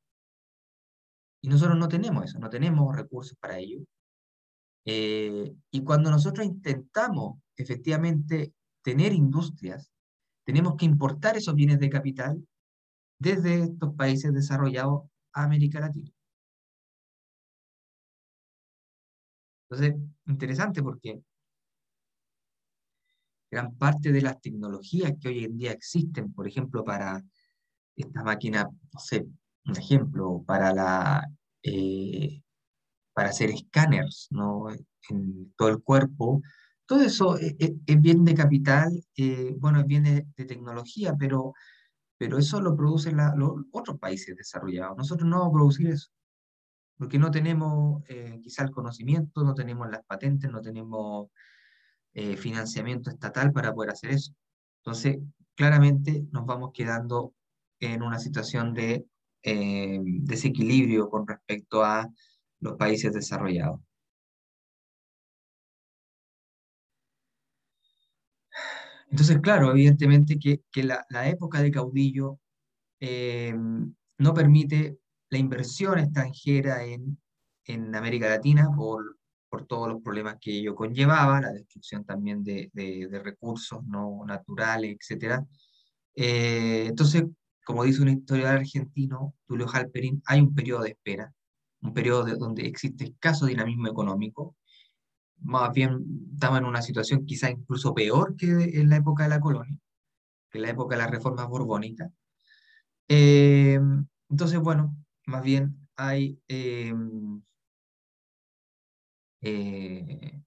[1.42, 3.80] Y nosotros no tenemos eso, no tenemos recursos para ello.
[4.84, 9.90] Eh, y cuando nosotros intentamos efectivamente tener industrias,
[10.44, 12.46] tenemos que importar esos bienes de capital
[13.18, 16.10] desde estos países desarrollados a América Latina.
[19.68, 19.94] Entonces,
[20.26, 21.22] interesante porque
[23.50, 27.22] gran parte de las tecnologías que hoy en día existen, por ejemplo, para
[27.96, 29.26] esta máquina, no sé,
[29.66, 31.28] un ejemplo, para la
[31.62, 32.42] eh,
[33.12, 34.66] para hacer escáneres ¿no?
[35.10, 36.40] en todo el cuerpo.
[36.86, 37.54] Todo eso es,
[38.00, 41.52] bien de capital, eh, bueno, es bien de, tecnología, pero,
[42.18, 44.96] pero eso lo producen los otros países desarrollados.
[44.96, 46.10] Nosotros no vamos a producir eso,
[46.96, 51.28] porque no tenemos eh, quizá el conocimiento, no tenemos las patentes, no tenemos
[52.14, 54.32] eh, financiamiento estatal para poder hacer eso.
[54.78, 55.18] Entonces,
[55.54, 57.34] claramente nos vamos quedando
[57.80, 59.06] en una situación de
[59.42, 62.06] desequilibrio con respecto a
[62.60, 63.80] los países desarrollados.
[69.10, 72.38] Entonces, claro, evidentemente que, la, época de caudillo
[73.00, 73.54] eh,
[74.18, 74.98] no permite
[75.30, 77.18] la inversión extranjera en,
[77.94, 79.19] América Latina por,
[79.50, 82.70] por, todos los problemas que ello conllevaba, la destrucción también de,
[83.22, 85.42] recursos no naturales, etc.
[86.14, 87.24] Eh, entonces,
[87.64, 91.32] como dice un historiador argentino, Tulio Halperin, hay un periodo de espera
[91.82, 94.56] un periodo donde existe escaso dinamismo económico,
[95.42, 99.40] más bien estamos en una situación quizá incluso peor que en la época de la
[99.40, 99.78] colonia,
[100.50, 102.10] que en la época de las reformas borbónicas.
[103.08, 103.80] Eh,
[104.28, 104.96] entonces, bueno,
[105.26, 106.94] más bien hay eh,
[109.42, 110.40] eh,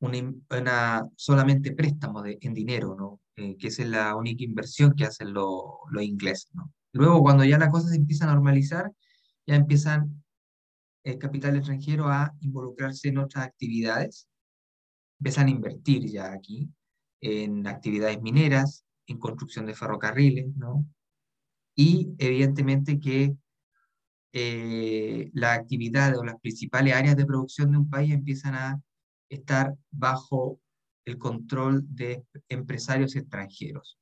[0.00, 3.20] una, solamente préstamo de, en dinero, ¿no?
[3.34, 5.54] que es la única inversión que hacen los
[6.00, 6.50] ingleses.
[6.54, 6.72] ¿no?
[6.92, 8.90] Luego, cuando ya la cosa se empieza a normalizar,
[9.46, 10.24] ya empiezan
[11.04, 14.28] el capital extranjero a involucrarse en otras actividades,
[15.20, 16.68] empiezan a invertir ya aquí
[17.20, 20.86] en actividades mineras, en construcción de ferrocarriles, ¿no?
[21.76, 23.36] Y evidentemente que
[24.32, 28.80] eh, la actividad o las principales áreas de producción de un país empiezan a
[29.28, 30.60] estar bajo
[31.04, 33.98] el control de empresarios extranjeros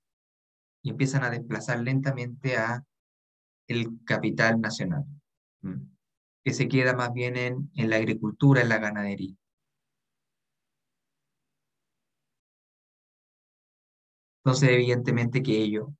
[0.82, 2.82] y empiezan a desplazar lentamente a
[3.68, 5.04] el capital nacional
[6.44, 9.34] que se queda más bien en, en la agricultura, en la ganadería.
[14.44, 15.94] Entonces, evidentemente que ello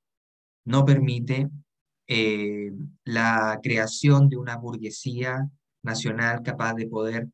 [0.66, 1.48] no permite
[2.06, 2.72] eh,
[3.04, 5.48] la creación de una burguesía
[5.82, 7.28] nacional capaz de poder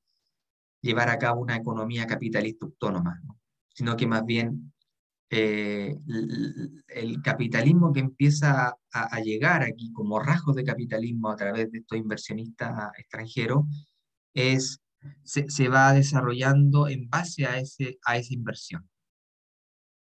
[0.83, 3.21] llevar a cabo una economía capitalista autónoma,
[3.75, 4.73] sino que más bien
[5.33, 5.95] eh,
[6.89, 11.99] el, capitalismo que empieza a, llegar aquí como rasgos de capitalismo a través de estos
[11.99, 13.65] inversionistas extranjeros
[14.35, 14.81] es,
[15.23, 18.89] se, va desarrollando en base a, ese, a esa inversión.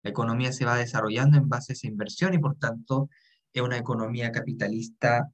[0.03, 3.11] La economía se va desarrollando en base a esa inversión y por tanto
[3.59, 5.31] es una economía capitalista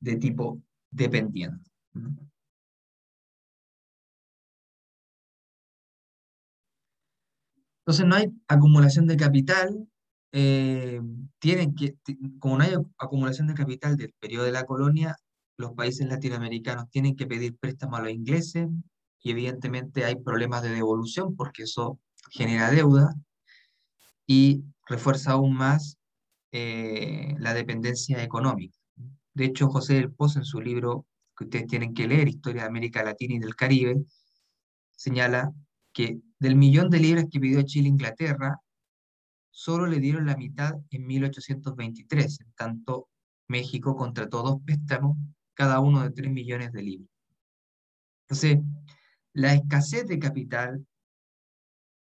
[0.00, 1.70] de tipo dependiente.
[7.80, 9.88] Entonces no hay acumulación de capital,
[10.32, 11.00] eh,
[11.38, 11.96] tienen que,
[12.38, 15.16] como no hay acumulación de capital del periodo de la colonia,
[15.56, 18.68] los países latinoamericanos tienen que pedir préstamos a los ingleses
[19.22, 21.98] y evidentemente hay problemas de devolución porque eso
[22.30, 23.14] genera deuda
[24.26, 25.97] y refuerza aún más
[26.52, 28.78] eh, la dependencia económica.
[29.34, 32.68] De hecho, José del Pozo en su libro que ustedes tienen que leer, Historia de
[32.68, 34.02] América Latina y del Caribe,
[34.96, 35.52] señala
[35.92, 38.60] que del millón de libras que pidió Chile Inglaterra,
[39.50, 43.08] solo le dieron la mitad en 1823, en tanto
[43.48, 45.16] México contrató dos préstamos,
[45.54, 47.10] cada uno de 3 millones de libras.
[48.22, 48.58] Entonces,
[49.32, 50.86] la escasez de capital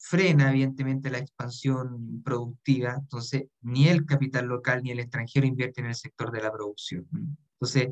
[0.09, 5.88] frena evidentemente la expansión productiva, entonces ni el capital local ni el extranjero invierte en
[5.88, 7.09] el sector de la producción.
[7.54, 7.88] Entonces,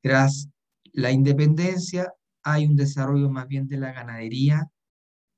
[0.00, 0.48] tras
[0.94, 2.10] la independencia
[2.42, 4.70] hay un desarrollo más bien de la ganadería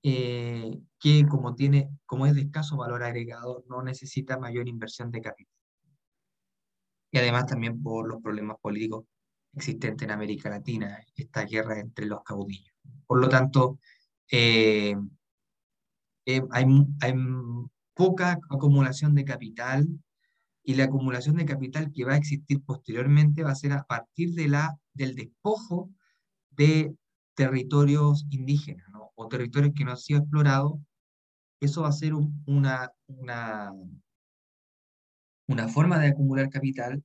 [0.05, 5.21] eh, que como, tiene, como es de escaso valor agregado no necesita mayor inversión de
[5.21, 5.53] capital.
[7.11, 9.05] Y además también por los problemas políticos
[9.53, 12.73] existentes en América Latina, esta guerra entre los caudillos.
[13.05, 13.81] Por lo tanto,
[14.31, 14.95] eh,
[16.27, 16.67] hay,
[17.95, 19.89] poca acumulación de capital
[20.63, 24.35] y la acumulación de capital que va a existir posteriormente va a ser a partir
[24.35, 25.91] de la, del despojo
[26.51, 26.95] de
[27.35, 30.75] territorios indígenas o territorios que no han sido explorados.
[31.61, 33.73] Eso va a ser una, una,
[35.69, 37.03] forma de acumular capital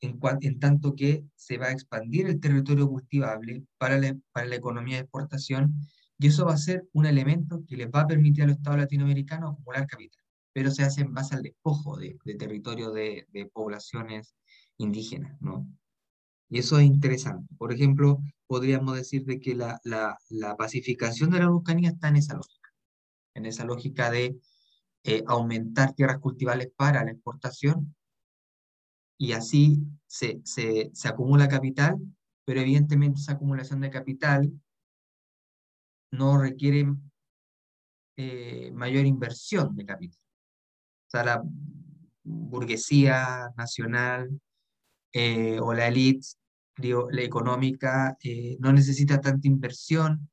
[0.00, 3.98] en, en, tanto que se va a expandir el territorio cultivable para
[4.32, 5.74] para la economía de exportación
[6.18, 8.80] y eso va a ser un elemento que les va a permitir a los estados
[8.80, 14.34] latinoamericanos acumular capital, pero se hace en base al despojo de, de territorio de, poblaciones
[14.78, 15.66] indígenas, ¿no?
[16.50, 17.54] Y eso es interesante.
[17.56, 19.78] Por ejemplo, podríamos decir de que la,
[20.58, 22.70] pacificación de la Araucanía está en esa lógica,
[23.34, 24.36] en esa lógica de
[25.04, 27.94] eh, aumentar tierras cultivables para la exportación
[29.16, 31.96] y así se, se acumula capital,
[32.44, 34.52] pero evidentemente esa acumulación de capital
[36.10, 36.86] no requiere
[38.16, 40.18] eh, mayor inversión de capital.
[41.06, 41.42] O sea, la
[42.24, 44.40] burguesía nacional
[45.12, 46.26] eh, o la élite
[46.76, 50.28] la económica eh, no necesita tanta inversión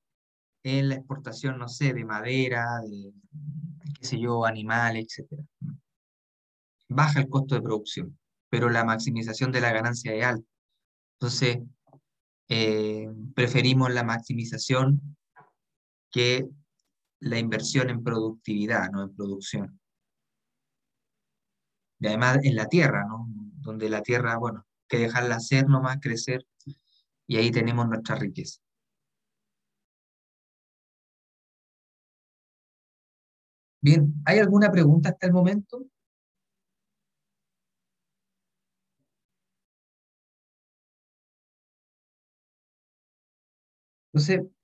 [0.63, 3.13] en la exportación, no sé, de madera, de,
[3.99, 5.43] qué sé yo, animales, etc.
[6.89, 8.17] Baja el costo de producción,
[8.49, 10.47] pero la maximización de la ganancia es alta.
[11.19, 11.59] Entonces,
[13.33, 15.17] preferimos la maximización
[16.15, 16.47] que
[17.19, 19.81] la inversión en productividad, no en producción.
[21.99, 23.27] Y además en la tierra, ¿no?
[23.55, 26.45] Donde la tierra, bueno, que dejarla ser nomás, crecer,
[27.27, 28.61] y ahí tenemos nuestra riqueza.
[33.81, 35.85] Bien, ¿hay alguna pregunta hasta el momento?
[44.13, 44.54] Entonces,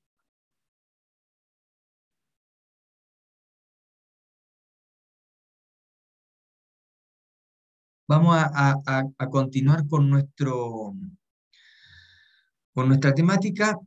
[8.12, 10.94] Vamos a, continuar con, nuestro,
[12.74, 13.80] con nuestra temática.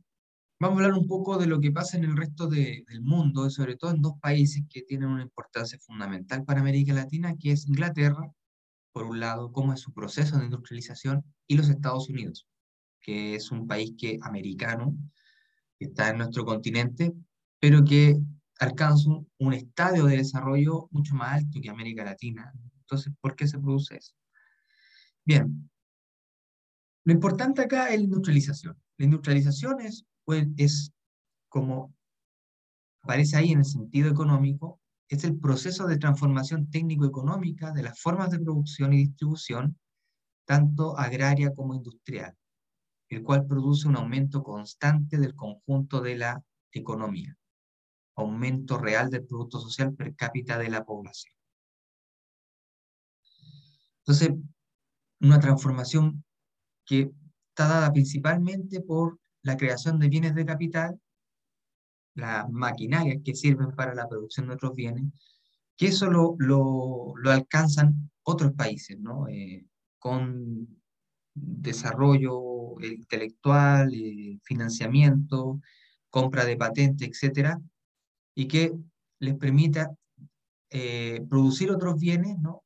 [0.59, 3.75] Vamos a hablar un poco de lo que pasa en el resto del mundo, sobre
[3.75, 8.27] todo en dos países que tienen una importancia fundamental para América Latina, que es Inglaterra,
[8.93, 12.47] por un lado, cómo es su proceso de industrialización, y los Estados Unidos,
[13.01, 14.97] que es un país que, americano,
[15.77, 17.13] que está en nuestro continente,
[17.59, 18.17] pero que
[18.59, 22.51] alcanza un, un estadio de desarrollo mucho más alto que América Latina.
[22.85, 24.13] Entonces, ¿por qué se produce eso?
[25.25, 25.69] Bien,
[27.03, 28.79] lo importante acá es la industrialización.
[28.97, 30.91] La industrialización es, pues, es
[31.49, 31.95] como
[33.05, 38.31] aparece ahí en el sentido económico, es el proceso de transformación técnico-económica de las formas
[38.31, 39.77] de producción y distribución,
[40.45, 42.35] tanto agraria como industrial,
[43.09, 47.37] el cual produce un aumento constante del conjunto de la economía,
[48.15, 51.34] aumento real del Producto Social per cápita de la población.
[54.05, 54.35] Entonces,
[55.19, 56.23] una transformación
[56.85, 57.11] que
[57.49, 60.99] está dada principalmente por la creación de bienes de capital,
[62.13, 65.05] las maquinarias que sirven para la producción de otros bienes,
[65.75, 69.27] que eso lo, alcanzan otros países, ¿no?
[69.27, 69.65] Eh,
[69.97, 70.67] con
[71.33, 75.61] desarrollo intelectual, eh, financiamiento,
[76.09, 77.59] compra de patentes, etcétera,
[78.35, 78.73] y que
[79.19, 79.95] les permita
[80.69, 82.64] eh, producir otros bienes, ¿no?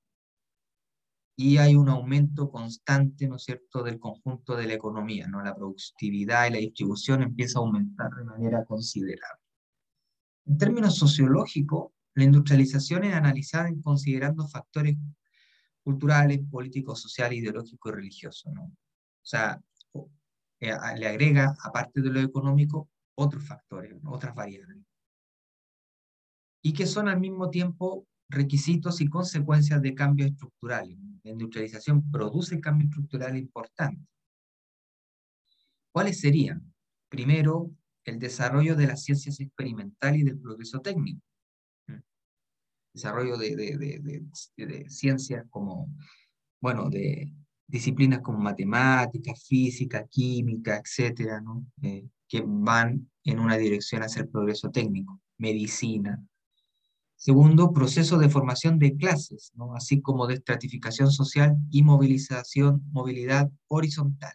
[1.41, 5.41] Y hay un aumento constante, ¿no es cierto?, del conjunto de la economía, ¿no?
[5.41, 9.41] La productividad y la distribución empieza a aumentar de manera considerable.
[10.45, 14.97] En términos sociológicos, la industrialización es analizada considerando factores
[15.81, 18.63] culturales, políticos, sociales, ideológicos y religiosos, ¿no?
[18.63, 18.73] O
[19.21, 19.61] sea,
[20.59, 24.83] eh, le agrega, aparte de lo económico, otros factores, otras variables.
[26.61, 30.97] Y que son al mismo tiempo requisitos y consecuencias de cambios estructurales.
[31.23, 34.07] La industrialización produce cambios estructurales importantes.
[35.91, 36.73] ¿Cuáles serían?
[37.09, 37.71] Primero,
[38.05, 41.21] el desarrollo de las ciencias experimentales y del progreso técnico.
[41.87, 42.03] Es
[42.93, 45.89] desarrollo de, de, ciencias como,
[46.61, 47.33] bueno, de
[47.67, 51.43] disciplinas como matemáticas, física, química, etcétera.
[51.81, 56.23] Eh, que van en una dirección hacia el progreso técnico, medicina.
[57.21, 59.75] Segundo, proceso de formación de clases, ¿no?
[59.75, 64.31] así como de estratificación social y movilización, movilidad horizontal,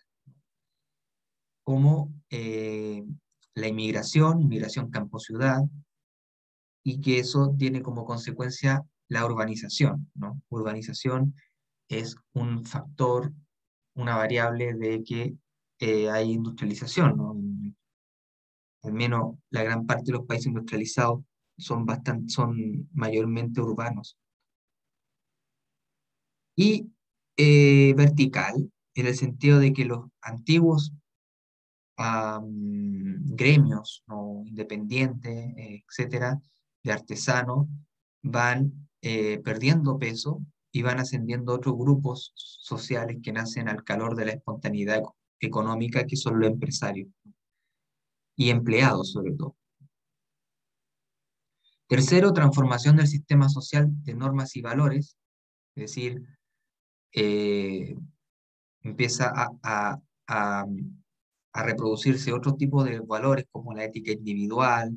[1.65, 3.03] como eh,
[3.55, 5.63] la inmigración, inmigración campo-ciudad,
[6.85, 10.11] y que eso tiene como consecuencia la urbanización.
[10.15, 10.43] ¿no?
[10.51, 11.35] Urbanización
[11.89, 13.33] es un factor,
[13.95, 15.35] una variable de que
[15.79, 17.17] eh, hay industrialización.
[17.17, 17.35] ¿no?
[18.83, 21.25] Al menos la gran parte de los países industrializados
[21.57, 24.19] son, bastante, son mayormente urbanos.
[26.57, 26.91] Y
[27.37, 30.93] eh, vertical, en el sentido de que los antiguos
[31.97, 34.43] gremios ¿no?
[34.47, 36.41] independientes, etcétera,
[36.83, 37.67] de artesanos,
[38.23, 40.41] van eh, perdiendo peso
[40.73, 45.03] y van ascendiendo otros grupos sociales que nacen al calor de la espontaneidad
[45.41, 47.09] económica, que son los empresarios
[48.37, 49.57] y empleados sobre todo.
[51.87, 55.17] Tercero, transformación del sistema social de normas y valores,
[55.75, 56.23] es decir,
[57.13, 57.97] eh,
[58.83, 59.33] empieza
[59.63, 60.01] a,
[61.55, 64.93] reproducirse otro tipo de valores como la ética individual,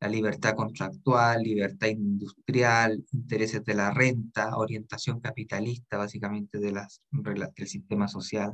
[0.00, 7.68] la libertad contractual, libertad industrial, intereses de la renta, orientación capitalista básicamente de las, del
[7.68, 8.52] sistema social,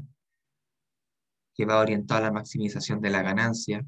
[1.54, 3.86] que va orientado a la maximización de la ganancia.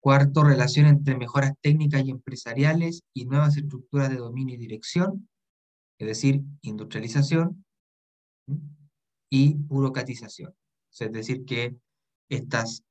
[0.00, 5.28] Cuarto, relación entre mejoras técnicas y empresariales y nuevas estructuras de dominio y dirección,
[5.98, 7.64] es decir, industrialización
[9.30, 10.54] y burocratización.
[10.90, 11.76] Es decir, que
[12.28, 12.84] estas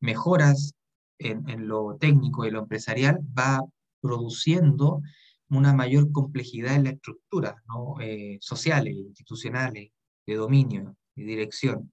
[0.00, 0.74] mejoras
[1.18, 3.60] en, lo técnico y lo empresarial va
[4.00, 5.02] produciendo
[5.50, 8.00] una mayor complejidad en la estructura ¿no?
[8.00, 9.90] Eh, sociales, institucionales,
[10.26, 11.92] de dominio, de dirección.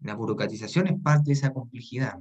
[0.00, 2.18] La burocratización es parte de esa complejidad.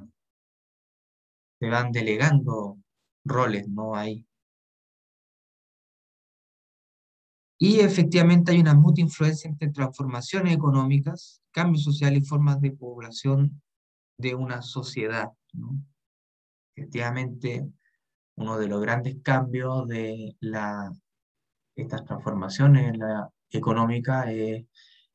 [1.60, 2.78] Se van delegando
[3.26, 3.96] roles, ¿no?
[3.96, 4.26] hay
[7.62, 13.62] Y efectivamente hay una mutua influencia entre transformaciones económicas, cambios sociales y formas de población
[14.18, 15.32] de una sociedad.
[16.74, 17.70] Efectivamente,
[18.36, 20.94] uno de los grandes cambios de la,
[21.76, 24.66] estas transformaciones la económica es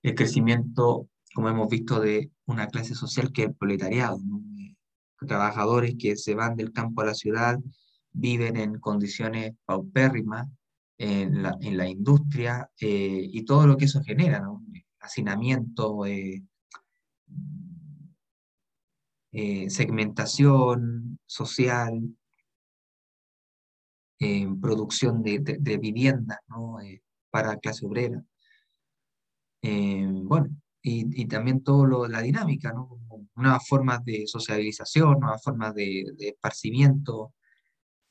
[0.02, 4.18] el crecimiento, como hemos visto, de una clase social que es el proletariado.
[5.26, 7.58] Trabajadores que se van del campo a la ciudad,
[8.12, 10.48] viven en condiciones paupérrimas,
[10.98, 14.64] en la, industria eh, y todo lo que eso genera, ¿no?
[15.00, 16.42] hacinamiento, eh,
[19.32, 22.00] eh, segmentación social,
[24.62, 26.78] producción de, viviendas ¿no?
[27.30, 28.24] para clase obrera.
[29.60, 30.48] bueno,
[30.80, 32.98] y, también todo la dinámica, ¿no?
[33.36, 37.34] Nuevas formas de socialización, nuevas formas de, de esparcimiento,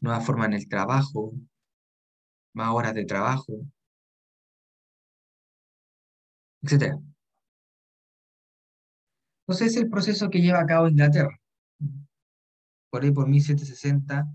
[0.01, 1.34] nuevas formas en el trabajo,
[2.53, 3.53] más horas de trabajo,
[6.61, 6.95] etc.
[9.47, 11.38] Entonces es el proceso que lleva a cabo Inglaterra.
[12.89, 14.26] Por ahí por 1760,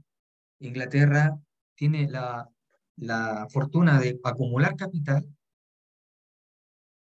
[0.61, 1.39] Inglaterra
[1.75, 2.49] tiene la,
[2.97, 5.25] la fortuna de acumular capital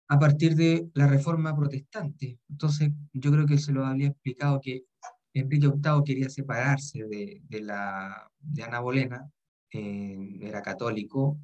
[0.09, 2.39] a partir de la reforma protestante.
[2.49, 4.85] Entonces, yo creo que se lo había explicado que
[5.33, 9.29] Enrique VIII quería separarse de, la, de Ana Bolena
[9.71, 11.37] eh, era católico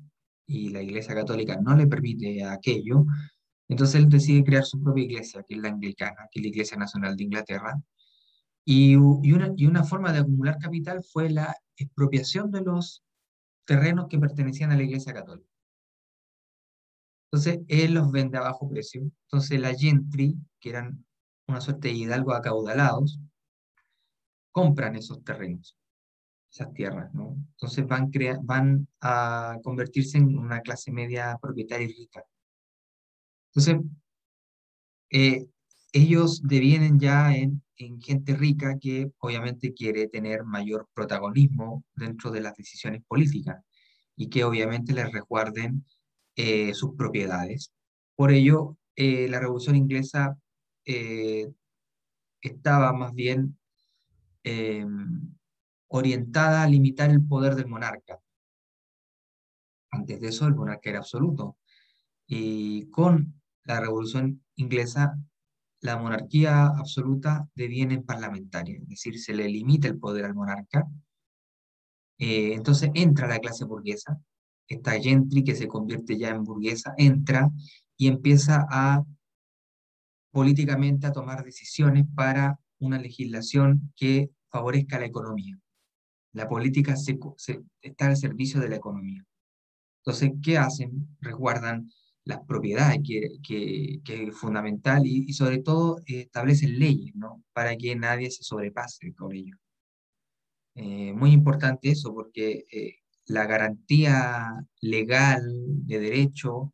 [0.47, 3.05] y la Iglesia Católica no le permite aquello,
[3.67, 6.77] entonces él decide crear su propia iglesia, que es la anglicana, que es la Iglesia
[6.77, 7.81] Nacional de Inglaterra,
[8.65, 13.03] y una forma de acumular capital fue la expropiación de los
[13.65, 15.52] terrenos que pertenecían a la Iglesia Católica.
[17.33, 19.01] Entonces, él los vende a bajo precio.
[19.23, 21.03] Entonces, la gentry, que eran
[21.47, 23.19] una suerte de hidalgos acaudalados,
[24.51, 25.75] compran esos terrenos
[26.51, 27.35] esas tierras, ¿no?
[27.53, 28.11] Entonces van,
[28.43, 32.23] van a convertirse en una clase media propietaria y rica.
[33.47, 33.83] Entonces,
[35.09, 35.47] eh,
[35.91, 42.41] ellos devienen ya en, en, gente rica que obviamente quiere tener mayor protagonismo dentro de
[42.41, 43.63] las decisiones políticas
[44.15, 45.83] y que obviamente les resguarden
[46.35, 47.71] eh, sus propiedades.
[48.15, 50.37] Por ello, eh, la Revolución Inglesa
[52.41, 53.57] estaba más bien
[55.87, 58.19] orientada a limitar el poder del monarca.
[59.91, 61.57] Antes de eso, el monarca era absoluto.
[62.27, 65.17] Y con la Revolución Inglesa,
[65.81, 70.87] la monarquía absoluta deviene parlamentaria, es decir, se le limita el poder al monarca
[72.17, 74.17] Eh, entonces entra la clase burguesa,
[74.67, 77.49] esta gentry que se convierte ya en burguesa, entra
[77.97, 79.03] y empieza a
[80.31, 85.57] políticamente a tomar decisiones para una legislación que favorezca la economía.
[86.33, 87.19] La política se,
[87.81, 89.23] está al servicio de la economía.
[89.99, 91.07] Entonces, ¿qué hacen?
[91.21, 91.89] Resguardan
[92.25, 97.43] las propiedades, que, que, es fundamental, y, sobre todo eh, establecen leyes, ¿no?
[97.53, 99.57] Para que nadie se sobrepase con ello.
[100.75, 105.43] Eh, muy importante eso, porque eh, la garantía legal
[105.85, 106.71] de derecho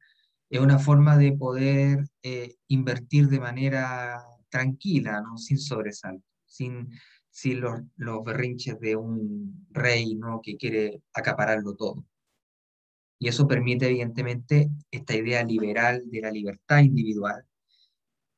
[0.50, 2.06] es una forma de poder
[2.68, 5.38] invertir de manera tranquila, ¿no?
[5.38, 6.90] sin sobresalto, sin,
[7.30, 10.42] sin los, los berrinches de un rey ¿no?
[10.42, 12.06] que quiere acapararlo todo.
[13.20, 17.46] Y eso permite, evidentemente, esta idea liberal de la libertad individual,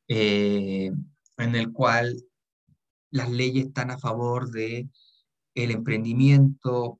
[0.07, 0.91] eh,
[1.37, 2.17] en el cual
[3.11, 4.89] las leyes están a favor de
[5.53, 6.99] el emprendimiento,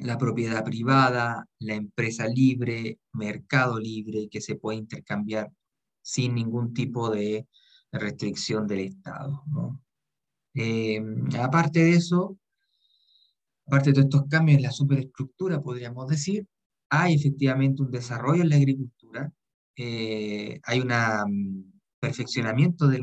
[0.00, 5.50] la propiedad privada, la empresa libre, mercado libre, que se puede intercambiar
[6.02, 7.46] sin ningún tipo de
[7.92, 9.44] restricción del Estado.
[10.54, 11.00] Eh,
[11.38, 12.38] aparte de eso,
[13.66, 16.46] aparte de todos estos cambios en la superestructura, podríamos decir,
[16.88, 19.32] hay efectivamente un desarrollo en la agricultura,
[19.76, 23.00] eh, hay un mm, perfeccionamiento de,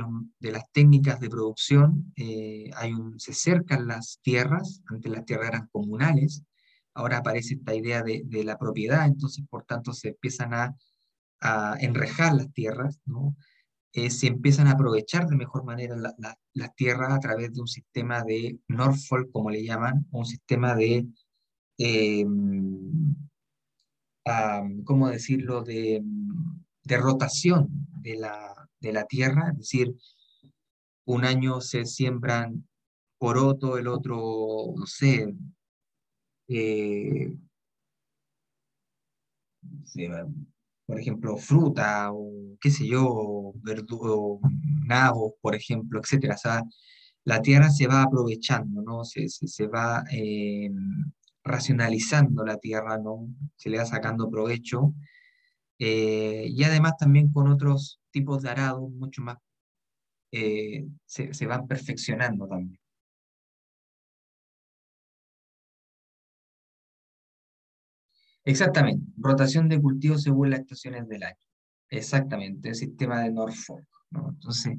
[0.52, 5.68] las técnicas de producción, eh, hay un, se cercan las tierras, antes las tierras eran
[5.72, 6.44] comunales,
[6.98, 10.76] ahora aparece esta idea de, la propiedad, entonces por tanto se empiezan a,
[11.80, 13.00] enrejar las tierras.
[13.94, 15.96] Eh, se empiezan a aprovechar de mejor manera
[16.54, 21.06] las tierras a través de un sistema de Norfolk, como le llaman, un sistema de
[24.84, 26.04] ¿cómo decirlo?, de,
[26.84, 27.68] rotación
[28.02, 29.96] de la, de la, tierra, es decir,
[31.06, 32.68] un año se siembran
[33.20, 35.36] poroto, el otro, no sé,
[36.48, 37.34] eh,
[40.86, 44.40] por ejemplo, fruta o qué sé yo, verdugo,
[44.86, 46.36] nabos, por ejemplo, etcétera.
[46.36, 46.64] O sea,
[47.26, 49.04] la tierra se va aprovechando, ¿no?
[49.04, 50.70] Se, se, va eh,
[51.44, 53.28] racionalizando la tierra, ¿no?
[53.58, 54.94] se le va sacando provecho,
[55.80, 59.38] eh, y además también con otros tipos de arados mucho más,
[60.32, 62.80] eh, se, se, van perfeccionando también.
[68.48, 71.36] Exactamente, rotación de cultivos según las estaciones del año.
[71.90, 73.86] Exactamente, el sistema de Norfolk.
[74.12, 74.30] ¿no?
[74.30, 74.78] Entonces,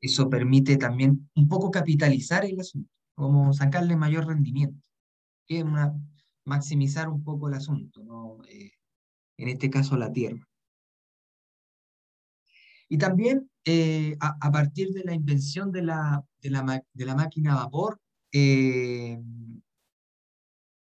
[0.00, 4.80] eso permite también un poco capitalizar el asunto, como sacarle mayor rendimiento
[5.46, 5.62] que
[6.46, 8.38] maximizar un poco el asunto, ¿no?
[8.48, 8.72] Eh,
[9.36, 10.48] en este caso la Tierra.
[12.88, 18.00] Y también eh, a, partir de la invención de la, de la, máquina a vapor,
[18.32, 19.20] eh,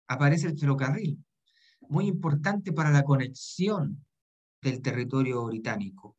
[0.09, 1.25] aparece el ferrocarril,
[1.91, 4.05] muy importante para la conexión
[4.63, 6.17] del territorio británico.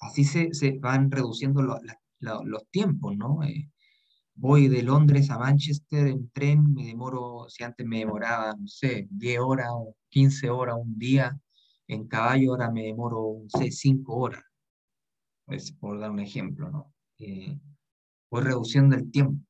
[0.00, 1.62] así se, se, van reduciendo
[2.20, 3.40] los tiempos, ¿no?
[4.38, 9.08] voy de Londres a Manchester en tren, me demoro, si antes me demoraba, no sé,
[9.10, 11.38] 10 horas o 15 horas un día,
[11.88, 14.42] en caballo ahora me demoro, no sé, 5 horas,
[15.44, 16.94] pues, por dar un ejemplo, ¿no?
[17.18, 17.58] Eh,
[18.30, 19.44] voy reduciendo el tiempo.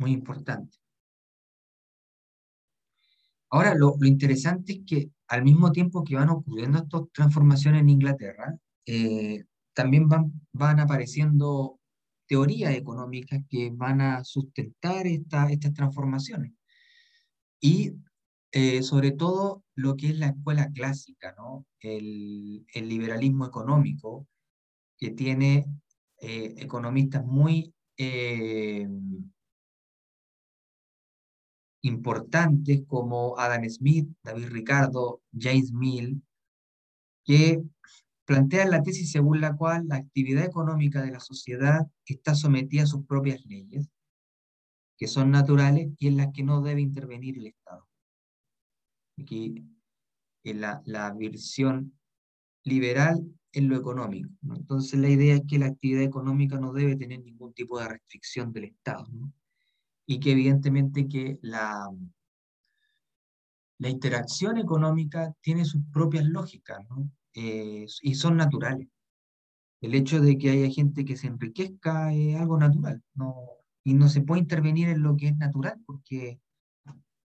[0.00, 0.78] Muy importante.
[3.50, 7.90] Ahora, lo, lo, interesante es que al mismo tiempo que van ocurriendo estas transformaciones en
[7.90, 9.44] Inglaterra, eh,
[9.74, 11.78] también van, van apareciendo
[12.26, 16.52] teorías económicas que van a sustentar esta, estas transformaciones.
[17.60, 17.92] Y
[18.52, 21.66] eh, sobre todo lo que es la escuela clásica, ¿no?
[21.80, 24.26] el, el liberalismo económico,
[24.96, 25.66] que tiene
[26.22, 27.74] eh, economistas muy
[31.82, 36.22] importantes como Adam Smith, David Ricardo, James Mill,
[37.24, 37.62] que
[38.24, 42.86] plantean la tesis según la cual la actividad económica de la sociedad está sometida a
[42.86, 43.88] sus propias leyes,
[44.96, 47.88] que son naturales y en las que no debe intervenir el Estado.
[49.18, 49.64] Aquí
[50.44, 51.98] en la, la versión
[52.64, 54.30] liberal en lo económico.
[54.42, 58.52] Entonces la idea es que la actividad económica no debe tener ningún tipo de restricción
[58.52, 59.08] del Estado.
[60.10, 61.88] Y que evidentemente que la,
[63.78, 67.08] la interacción económica tiene sus propias lógicas, ¿no?
[67.32, 68.88] Eh, y son naturales.
[69.80, 73.36] El hecho de que haya gente que se enriquezca es algo natural, no,
[73.84, 76.40] y no se puede intervenir en lo que es natural, porque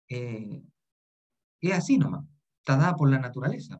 [0.09, 0.62] eh,
[1.61, 2.24] es así nomás,
[2.61, 3.78] está dada por la naturaleza.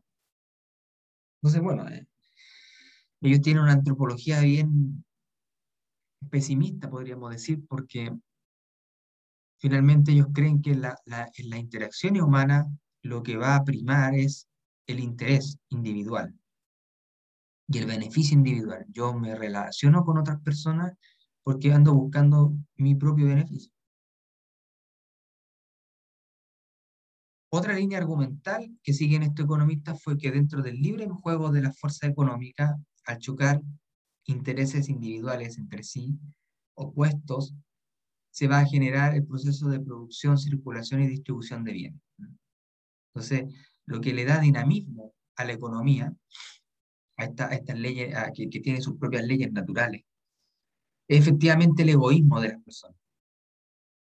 [1.41, 2.05] Entonces, bueno, eh,
[3.21, 5.03] ellos tienen una antropología bien
[6.29, 8.15] pesimista, podríamos decir, porque
[9.61, 12.65] finalmente ellos creen que la, en las interacciones humanas
[13.03, 14.47] lo que va a primar es
[14.87, 16.33] el interés individual
[17.67, 18.85] y el beneficio individual.
[18.89, 20.93] Yo me relaciono con otras personas
[21.43, 23.71] porque ando buscando mi propio beneficio.
[27.53, 31.73] Otra línea argumental que siguen estos economistas fue que dentro del libre juego de la
[31.73, 33.61] fuerza económica, al chocar
[34.25, 36.17] intereses individuales entre sí,
[36.75, 37.53] opuestos,
[38.31, 42.01] se va a generar el proceso de producción, circulación y distribución de bienes.
[43.13, 43.53] Entonces,
[43.85, 46.15] lo que le da dinamismo a la economía,
[47.17, 50.03] a, estas leyes, que, que tiene sus propias leyes naturales,
[51.07, 52.97] es efectivamente el egoísmo de las personas.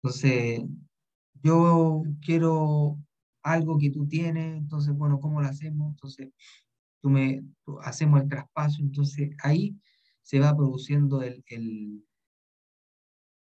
[0.04, 0.62] Entonces,
[1.42, 2.98] yo quiero
[3.44, 5.92] algo que tú tienes, entonces, bueno, ¿cómo lo hacemos?
[5.92, 6.30] Entonces,
[7.02, 7.44] tú me,
[7.82, 9.76] hacemos el traspaso, entonces ahí
[10.22, 12.06] se va produciendo el, el,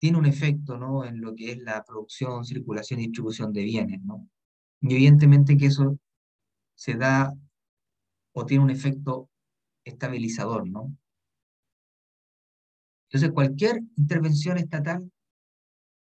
[0.01, 1.05] tiene un efecto ¿no?
[1.05, 4.01] en lo que es la producción, circulación y distribución de bienes.
[4.01, 4.27] ¿no?
[4.81, 5.95] Y evidentemente que eso
[6.73, 7.31] se da
[8.33, 9.29] o tiene un efecto
[9.85, 10.67] estabilizador.
[10.67, 10.97] ¿no?
[13.09, 15.11] Entonces, cualquier intervención estatal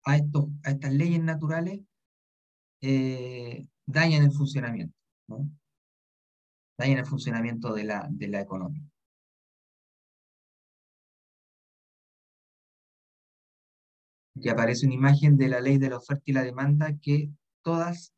[0.04, 1.80] a, estos, a estas leyes naturales
[2.82, 4.94] eh, dañan el funcionamiento.
[5.26, 5.48] ¿no?
[6.76, 8.82] Dañan el funcionamiento de la, de la economía.
[14.40, 17.30] Que aparece una imagen de la ley de la oferta y la demanda que
[17.62, 18.12] todas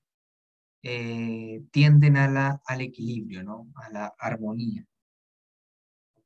[0.82, 3.68] eh, tienden a la, al equilibrio, ¿no?
[3.74, 4.84] a la armonía.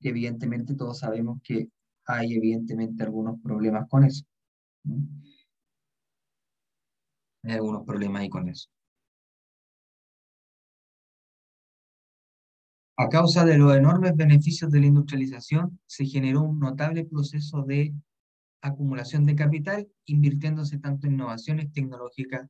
[0.00, 1.68] evidentemente todos sabemos que
[2.06, 4.24] hay evidentemente algunos problemas con eso.
[7.44, 8.68] Hay algunos problemas ahí con eso.
[12.96, 17.94] A causa de los enormes beneficios de la industrialización, se generó un notable proceso de
[18.62, 22.48] acumulación de capital, invirtiéndose tanto en innovaciones tecnológicas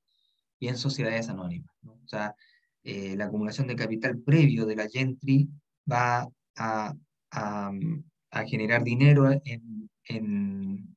[0.61, 1.75] y en sociedades anónimas.
[1.85, 2.37] O sea,
[2.85, 5.49] eh, la acumulación de capital previo de la Gentry
[5.91, 6.95] va a,
[7.31, 7.73] a,
[8.47, 10.97] generar dinero en, en,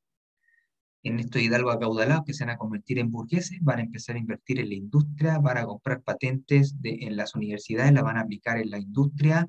[1.04, 4.20] en estos hidalgos acaudalados que se van a convertir en burgueses, van a empezar a
[4.20, 8.22] invertir en la industria, van a comprar patentes de, en las universidades, la van a
[8.22, 9.48] aplicar en la industria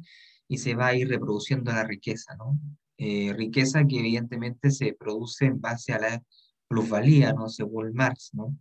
[0.49, 2.59] y se va a ir reproduciendo la riqueza, ¿no?
[2.99, 6.23] Eh, riqueza que evidentemente se produce en base a la
[6.69, 7.49] plusvalía, ¿no?
[7.49, 8.57] Según Marx, ¿no?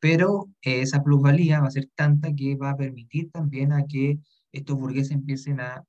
[0.00, 4.18] Pero eh, esa plusvalía va a ser tanta que va a permitir también a que
[4.52, 5.84] estos burgueses empiecen a,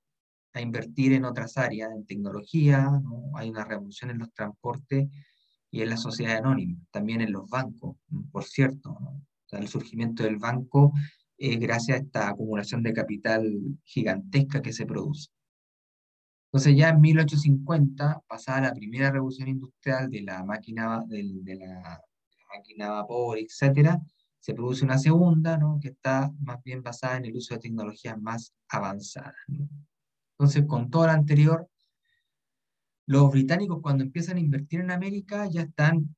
[0.54, 3.32] a invertir en otras áreas, en tecnología, ¿no?
[3.36, 5.08] Hay una revolución en los transportes
[5.72, 7.98] y en la sociedad anónima, también en los bancos,
[8.32, 8.98] por cierto.
[9.52, 10.94] el surgimiento del banco
[11.38, 13.44] es gracias a esta acumulación de capital
[13.84, 15.30] gigantesca que se produce.
[16.56, 22.02] Entonces ya en 1850, pasada la primera revolución industrial de la máquina, de, la,
[22.48, 24.00] máquina vapor, etc.,
[24.40, 25.78] se produce una segunda, ¿no?
[25.82, 29.36] que está más bien basada en el uso de tecnologías más avanzadas.
[29.50, 31.68] Entonces, con todo lo anterior,
[33.06, 36.16] los británicos cuando empiezan a invertir en América ya están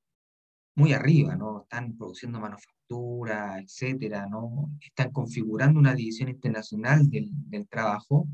[0.76, 1.64] muy arriba, ¿no?
[1.64, 4.70] Están produciendo manufactura, etcétera, ¿no?
[4.82, 8.28] Están configurando una división internacional del trabajo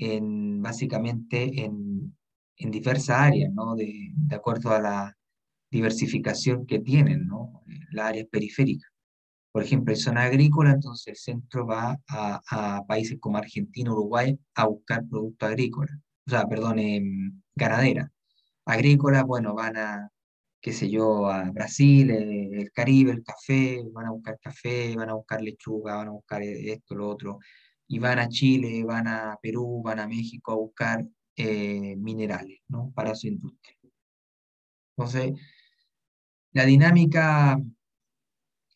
[0.00, 2.16] en, básicamente en,
[2.56, 3.74] en diversas áreas, ¿no?
[3.74, 5.16] De, de, acuerdo a la
[5.70, 7.62] diversificación que tienen, ¿no?
[7.92, 8.90] Las áreas periféricas.
[9.52, 14.38] Por ejemplo, en zona agrícola, entonces el centro va a, a países como Argentina, Uruguay,
[14.54, 15.94] a buscar productos agrícolas,
[16.26, 16.78] o sea, perdón,
[17.54, 18.10] ganadera.
[18.64, 20.10] Agrícola, bueno, van a,
[20.60, 25.10] qué sé yo, a Brasil, eh, el Caribe, el café, van a buscar café, van
[25.10, 27.40] a buscar lechuga, van a buscar esto, lo otro
[27.90, 32.92] y van a Chile, van a Perú, van a México a buscar eh, minerales ¿no?
[32.94, 33.76] para su industria.
[34.96, 35.32] Entonces,
[36.52, 37.60] la dinámica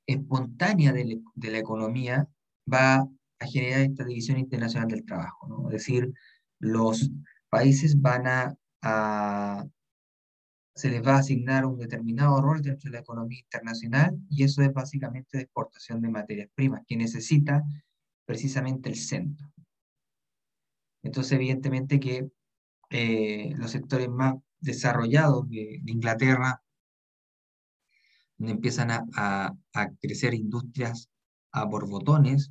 [0.05, 2.29] espontánea de, la economía
[2.71, 3.09] va
[3.39, 5.47] a generar esta división internacional del trabajo.
[5.47, 5.69] ¿no?
[5.69, 6.13] Es decir,
[6.59, 7.09] los
[7.49, 9.65] países van a, a,
[10.75, 14.61] se les va a asignar un determinado rol dentro de la economía internacional y eso
[14.63, 17.63] es básicamente de exportación de materias primas, que necesita
[18.25, 19.53] precisamente el centro.
[21.03, 22.29] Entonces, evidentemente que
[22.91, 26.63] eh, los sectores más desarrollados de, Inglaterra,
[28.39, 29.55] donde empiezan a,
[30.01, 31.11] crecer industrias
[31.53, 32.51] a borbotones,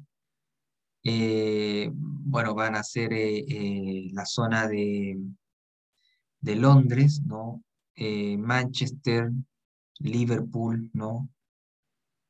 [1.03, 5.17] eh, bueno, van a ser eh, la zona de,
[6.39, 7.63] de Londres, ¿no?
[8.37, 9.31] Manchester,
[9.99, 11.29] Liverpool, ¿no?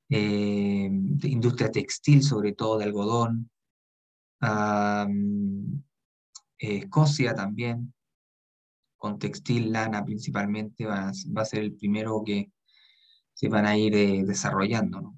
[0.09, 3.49] Eh, de industria textil, sobre todo de algodón,
[6.57, 7.93] Escocia también,
[8.97, 12.51] con textil, lana principalmente, va, a ser el primero que
[13.33, 15.13] se van a ir eh, desarrollando.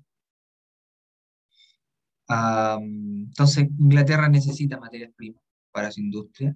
[2.28, 6.56] entonces, Inglaterra necesita materias primas para su industria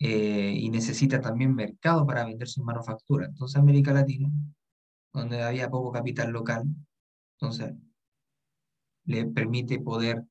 [0.00, 3.28] eh, y necesita también mercado para vender sus manufacturas.
[3.28, 4.28] Entonces, América Latina,
[5.12, 6.64] donde había poco capital local,
[7.38, 7.74] entonces
[9.04, 10.24] le permite poder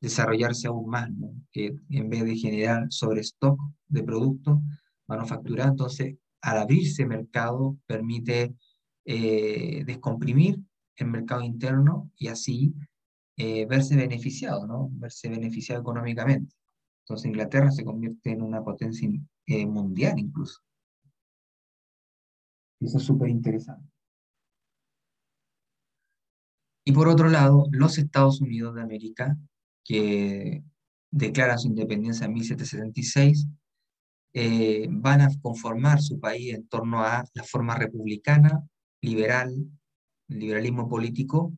[0.00, 1.08] desarrollarse aún más,
[1.52, 3.58] que en vez de generar sobre stock
[3.88, 4.58] de productos
[5.06, 8.54] manufacturados, entonces al abrirse mercado permite
[9.04, 10.58] eh, descomprimir
[10.96, 12.74] el mercado interno y así
[13.36, 14.88] eh, verse beneficiado, ¿no?
[14.92, 16.54] verse beneficiado económicamente.
[17.04, 19.08] Entonces Inglaterra se convierte en una potencia
[19.46, 20.60] eh, mundial incluso.
[22.80, 23.91] Eso es súper interesante.
[26.84, 29.36] Y por otro lado, los Estados Unidos de América,
[29.84, 30.62] que
[31.10, 33.46] declaran su independencia en 1776,
[34.34, 38.66] eh, van a conformar su país en torno a la forma republicana,
[39.02, 39.54] liberal,
[40.28, 41.52] liberalismo político,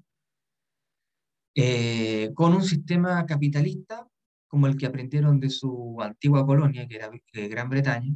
[1.55, 4.09] eh, con un sistema capitalista
[4.49, 8.15] como el que aprendieron de su antigua colonia, que era Gran Bretaña,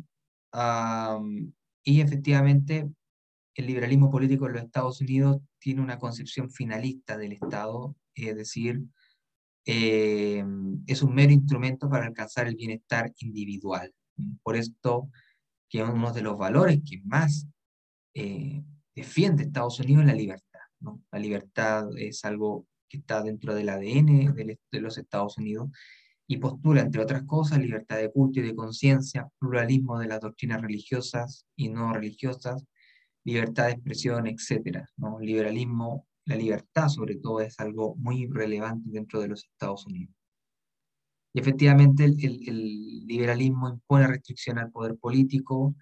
[1.84, 2.90] y efectivamente
[3.58, 8.84] el liberalismo político en los Estados Unidos tiene una concepción finalista del Estado, es decir,
[9.66, 10.44] eh,
[10.86, 13.92] es un mero instrumento para alcanzar el bienestar individual.
[14.44, 15.10] Por esto
[15.68, 17.48] que uno de los valores que más
[18.14, 18.62] eh,
[18.94, 20.60] defiende Estados Unidos es la libertad.
[21.10, 25.68] La libertad es algo que está dentro del ADN de los Estados Unidos
[26.28, 30.62] y postula, entre otras cosas, libertad de culto y de conciencia, pluralismo de las doctrinas
[30.62, 32.64] religiosas y no religiosas,
[33.28, 34.86] libertad de expresión, etc.
[34.96, 35.20] ¿no?
[35.20, 40.14] Liberalismo, la libertad sobre todo es algo muy relevante dentro de los Estados Unidos.
[41.34, 45.74] Y efectivamente el, el, liberalismo impone restricción al poder político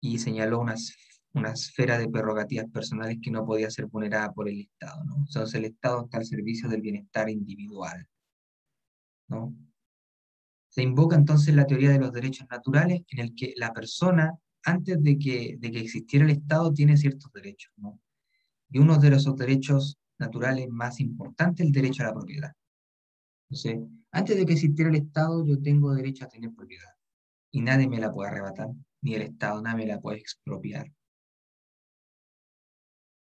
[0.00, 0.74] y señaló una,
[1.32, 5.02] una esfera de prerrogativas personales que no podía ser vulnerada por el Estado.
[5.04, 5.16] ¿no?
[5.16, 8.06] Entonces el Estado está al servicio del bienestar individual.
[9.28, 9.54] ¿no?
[10.68, 15.02] Se invoca entonces la teoría de los derechos naturales en el que la persona antes
[15.02, 17.72] de que, de que existiera el Estado, tiene ciertos derechos.
[17.76, 18.00] ¿no?
[18.68, 22.52] Y uno de esos derechos naturales más importantes es el derecho a la propiedad.
[23.48, 23.78] Entonces,
[24.10, 26.90] antes de que existiera el Estado, yo tengo derecho a tener propiedad.
[27.52, 28.68] Y nadie me la puede arrebatar,
[29.02, 30.92] ni el Estado, nadie me la puede expropiar.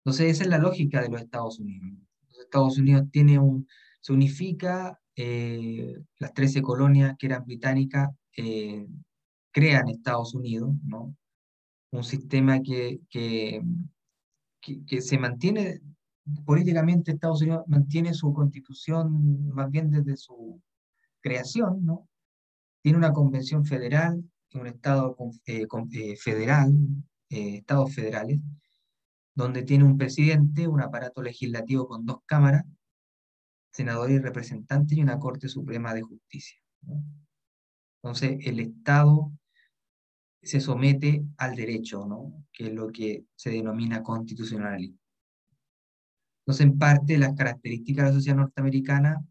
[0.03, 1.87] Entonces, esa es la lógica de los Estados Unidos.
[2.27, 3.67] Los Estados Unidos tiene un,
[4.01, 8.85] se unifica eh, las 13 colonias que eran británicas, eh,
[9.51, 11.15] crean Estados Unidos, ¿no?
[11.91, 13.61] Un sistema que, que,
[14.61, 15.81] que, se mantiene
[16.45, 20.61] políticamente, Estados Unidos mantiene su constitución más bien desde su
[21.19, 22.07] creación, ¿no?
[22.81, 24.23] Tiene una convención federal,
[24.53, 25.15] un estado
[25.45, 26.73] eh, eh, federal,
[27.29, 28.39] eh, estados federales,
[29.35, 32.65] donde tiene un presidente, un aparato legislativo con dos cámaras,
[33.71, 36.59] senadores y representantes y una Corte Suprema de Justicia.
[38.01, 39.31] Entonces, el Estado
[40.41, 42.45] se somete al derecho, ¿no?
[42.51, 44.97] que es lo que se denomina constitucionalismo.
[46.41, 49.23] Entonces, en parte, las características de la sociedad norteamericana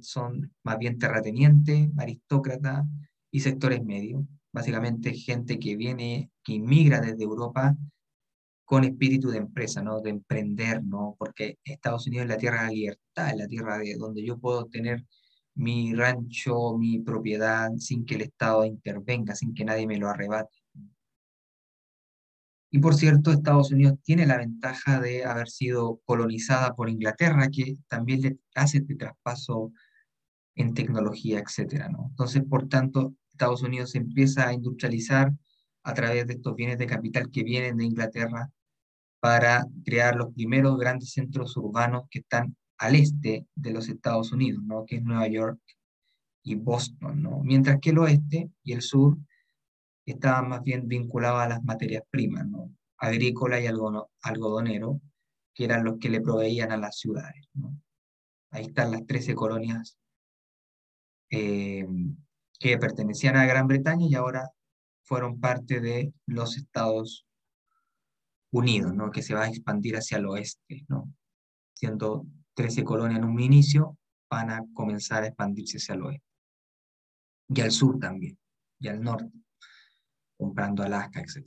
[0.00, 2.86] son más bien terratenientes, aristócratas
[3.30, 4.24] y sectores medios.
[4.52, 7.76] Básicamente, gente que viene, que inmigra desde Europa
[8.64, 10.00] con espíritu de empresa, ¿no?
[10.00, 11.16] de emprender, ¿no?
[11.18, 14.38] porque Estados Unidos es la tierra de la libertad, es la tierra de donde yo
[14.38, 15.04] puedo tener
[15.54, 20.56] mi rancho, mi propiedad, sin que el Estado intervenga, sin que nadie me lo arrebate.
[22.70, 27.76] Y por cierto, Estados Unidos tiene la ventaja de haber sido colonizada por Inglaterra, que
[27.86, 29.72] también le hace este traspaso
[30.56, 31.86] en tecnología, etc.
[32.10, 35.32] Entonces, por tanto, Estados Unidos empieza a industrializar
[35.84, 38.50] a través de estos bienes de capital que vienen de Inglaterra
[39.20, 44.62] para crear los primeros grandes centros urbanos que están al este de los Estados Unidos,
[44.64, 44.84] ¿no?
[44.84, 45.60] que es Nueva York
[46.42, 47.40] y Boston, ¿no?
[47.42, 49.16] mientras que el oeste y el sur
[50.06, 52.74] estaban más bien vinculados a las materias primas, ¿no?
[52.98, 55.00] agrícola y algodonero,
[55.54, 57.48] que eran los que le proveían a las ciudades.
[58.50, 59.98] Ahí están las 13 colonias
[61.30, 61.86] eh,
[62.58, 64.50] que pertenecían a Gran Bretaña y ahora
[65.02, 67.26] fueron parte de los Estados
[68.50, 69.10] Unidos, ¿no?
[69.10, 71.12] que se va a expandir hacia el oeste, ¿no?
[71.74, 73.98] siendo 13 colonias en un inicio,
[74.30, 76.26] van a comenzar a expandirse hacia el oeste.
[77.48, 78.38] Y al sur también,
[78.78, 79.30] y al norte,
[80.36, 81.46] comprando Alaska, etc.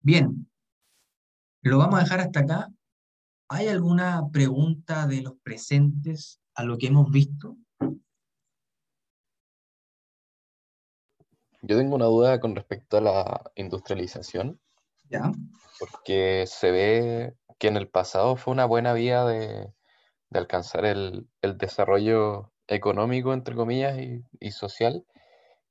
[0.00, 0.48] Bien,
[1.62, 2.68] lo vamos a dejar hasta acá.
[3.48, 7.56] ¿Hay alguna pregunta de los presentes a lo que hemos visto?
[11.62, 14.60] Yo tengo una duda con respecto a la industrialización.
[15.08, 15.32] ¿Ya?
[15.78, 19.72] Porque se ve que en el pasado fue una buena vía de,
[20.32, 25.04] alcanzar el, desarrollo económico, entre comillas, y, social.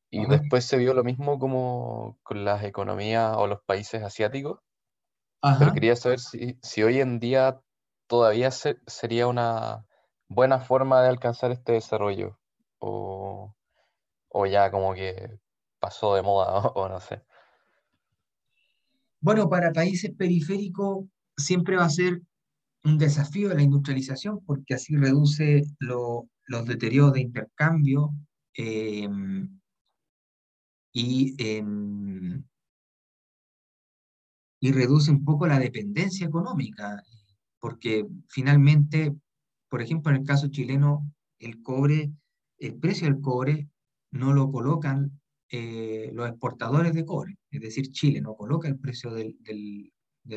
[0.09, 4.59] Y después se vio lo mismo como con las economías o los países asiáticos.
[5.59, 7.61] Pero quería saber si, hoy en día
[8.07, 9.86] todavía sería una
[10.27, 12.39] buena forma de alcanzar este desarrollo.
[12.79, 13.55] O,
[14.29, 15.39] o ya como que
[15.79, 17.21] pasó de moda o no sé.
[19.19, 21.05] Bueno, para países periféricos
[21.38, 22.21] siempre va a ser
[22.83, 28.13] un desafío la industrialización porque así reduce los deterioros de intercambio
[28.53, 29.59] em,
[30.93, 32.43] y, em,
[34.61, 37.03] y reduce un poco la dependencia económica,
[37.59, 39.13] porque finalmente,
[39.69, 42.11] por ejemplo, en el caso chileno, el cobre,
[42.59, 43.67] el precio del cobre
[44.11, 45.19] no lo colocan
[45.49, 49.91] eh, los exportadores de cobre, es decir, Chile no coloca el precio del, del,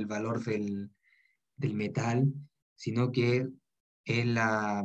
[0.07, 0.91] valor del,
[1.57, 2.33] del, metal,
[2.75, 3.49] sino que
[4.05, 4.85] es la,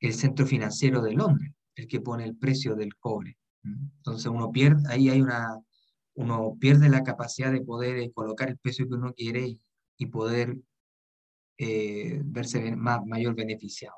[0.00, 3.38] el centro financiero de Londres el que pone el precio del cobre.
[3.62, 5.58] Entonces uno pierde, ahí hay una,
[6.14, 9.58] uno pierde la capacidad de poder eh, colocar el precio que uno quiere
[9.96, 10.56] y, poder
[11.58, 13.96] eh, verse más, mayor beneficiado.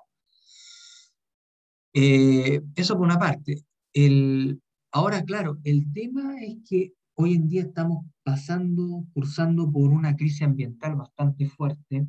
[1.93, 3.65] eso por una parte.
[3.93, 4.61] El,
[4.95, 10.43] Ahora, claro, el tema es que hoy en día estamos pasando, cursando por una crisis
[10.43, 12.07] ambiental bastante fuerte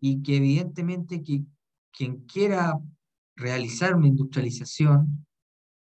[0.00, 1.44] y que evidentemente que
[1.92, 2.78] quien quiera
[3.36, 5.26] realizar una industrialización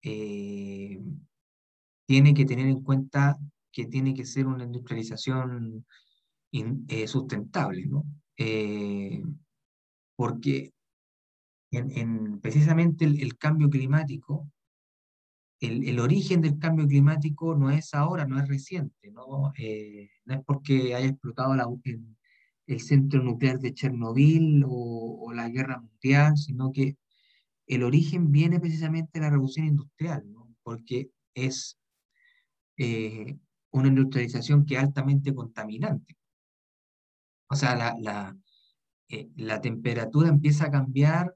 [0.01, 1.01] eh,
[2.05, 3.37] tiene que tener en cuenta
[3.71, 5.85] que tiene que ser una industrialización
[6.51, 8.03] eh, sustentable, ¿no?
[8.37, 9.21] Eh,
[10.15, 10.73] porque
[11.71, 14.51] en, precisamente el, cambio climático
[15.59, 20.41] el, origen del cambio climático no es ahora, no es reciente, no, eh, no es
[20.45, 21.53] porque haya explotado
[22.65, 26.97] el, centro nuclear de Chernobyl o, la guerra mundial, sino que
[27.67, 30.23] el origen viene precisamente de la revolución industrial,
[30.63, 31.77] porque es
[32.77, 33.37] eh,
[33.71, 36.17] una industrialización que es altamente contaminante.
[37.49, 38.37] O sea, la, la,
[39.09, 41.35] eh, la temperatura empieza a cambiar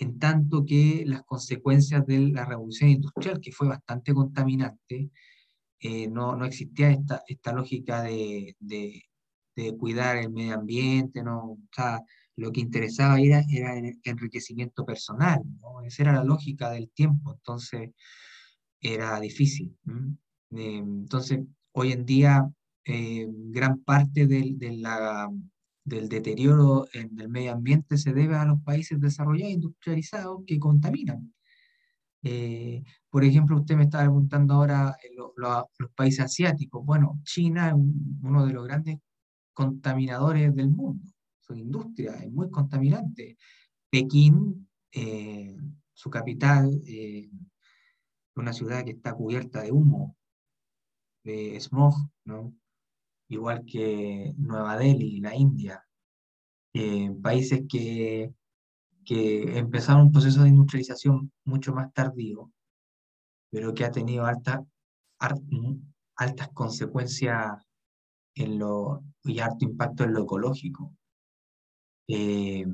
[0.00, 5.10] en tanto que las consecuencias de la revolución industrial, que fue bastante contaminante,
[5.78, 9.02] eh, no, no, existía esta, esta lógica de, de,
[9.78, 11.58] cuidar el medio ambiente, ¿no?
[12.36, 15.42] Lo que interesaba era, era el enriquecimiento personal,
[15.84, 17.90] esa era la lógica del tiempo, entonces
[18.80, 19.76] era difícil.
[20.52, 21.40] Eh, entonces,
[21.72, 22.50] hoy en día,
[22.86, 25.28] eh, gran parte de la
[25.90, 31.34] del deterioro del medio ambiente se debe a los países desarrollados, industrializados, que contaminan.
[32.22, 36.84] Eh, por ejemplo, usted me estaba preguntando ahora eh, los países asiáticos.
[36.84, 38.98] Bueno, China es uno de los grandes
[39.52, 41.04] contaminadores del mundo.
[41.40, 43.36] Su industria es muy contaminante.
[43.90, 45.56] Pekín, eh,
[45.92, 47.28] su capital, es
[48.36, 50.16] una ciudad que está cubierta de humo,
[51.24, 52.54] de smog, ¿no?
[53.30, 55.84] igual que Nueva Delhi, la India,
[56.72, 58.32] eh, países que,
[59.04, 62.50] que empezaron un proceso de industrialización mucho más tardío,
[63.50, 64.64] pero que ha tenido alta,
[66.16, 67.50] altas consecuencias
[68.34, 70.94] en lo, y alto impacto en lo ecológico.
[72.08, 72.66] Eh,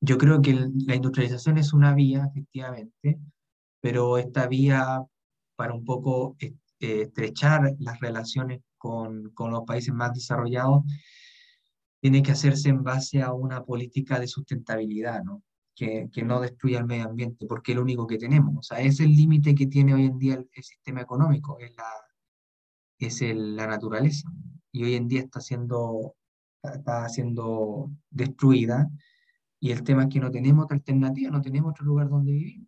[0.00, 0.52] yo creo que
[0.86, 3.18] la industrialización es una vía, efectivamente,
[3.80, 5.02] pero esta vía
[5.56, 10.84] para un poco eh, estrechar las relaciones con, con los países más desarrollados,
[12.00, 15.42] tiene que hacerse en base a una política de sustentabilidad, ¿no?
[15.74, 18.56] Que, que, no destruya el medio ambiente, porque es lo único que tenemos.
[18.58, 21.90] O sea, es el límite que tiene hoy en día el, sistema económico, es, la,
[22.98, 24.30] es la naturaleza.
[24.72, 26.16] Y hoy en día está siendo,
[26.62, 28.88] está siendo destruida.
[29.58, 32.66] Y el tema es que no tenemos otra alternativa, no tenemos otro lugar donde vivir.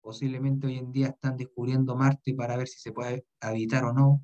[0.00, 4.22] Posiblemente hoy en día están descubriendo Marte para ver si se puede habitar o no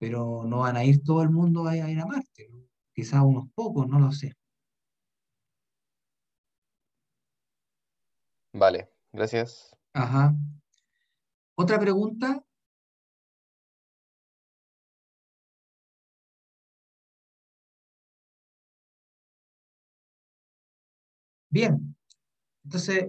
[0.00, 2.48] pero no van a ir todo el mundo a ir a Marte,
[3.00, 4.34] quizás unos pocos, no lo sé.
[8.52, 9.74] Vale, gracias.
[9.94, 10.34] Ajá.
[11.54, 12.44] ¿Otra pregunta?
[21.48, 21.96] Bien,
[22.64, 23.08] entonces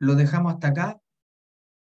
[0.00, 1.00] lo dejamos hasta acá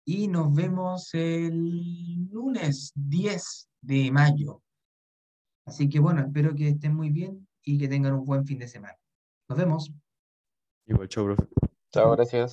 [0.06, 4.64] y nos vemos el lunes 10 de mayo.
[5.66, 8.68] Así que bueno, espero que estén muy bien y que tengan un buen fin de
[8.68, 8.98] semana.
[9.48, 9.92] Nos vemos.
[10.86, 11.36] Igual, chao,
[11.92, 12.52] Chao, gracias.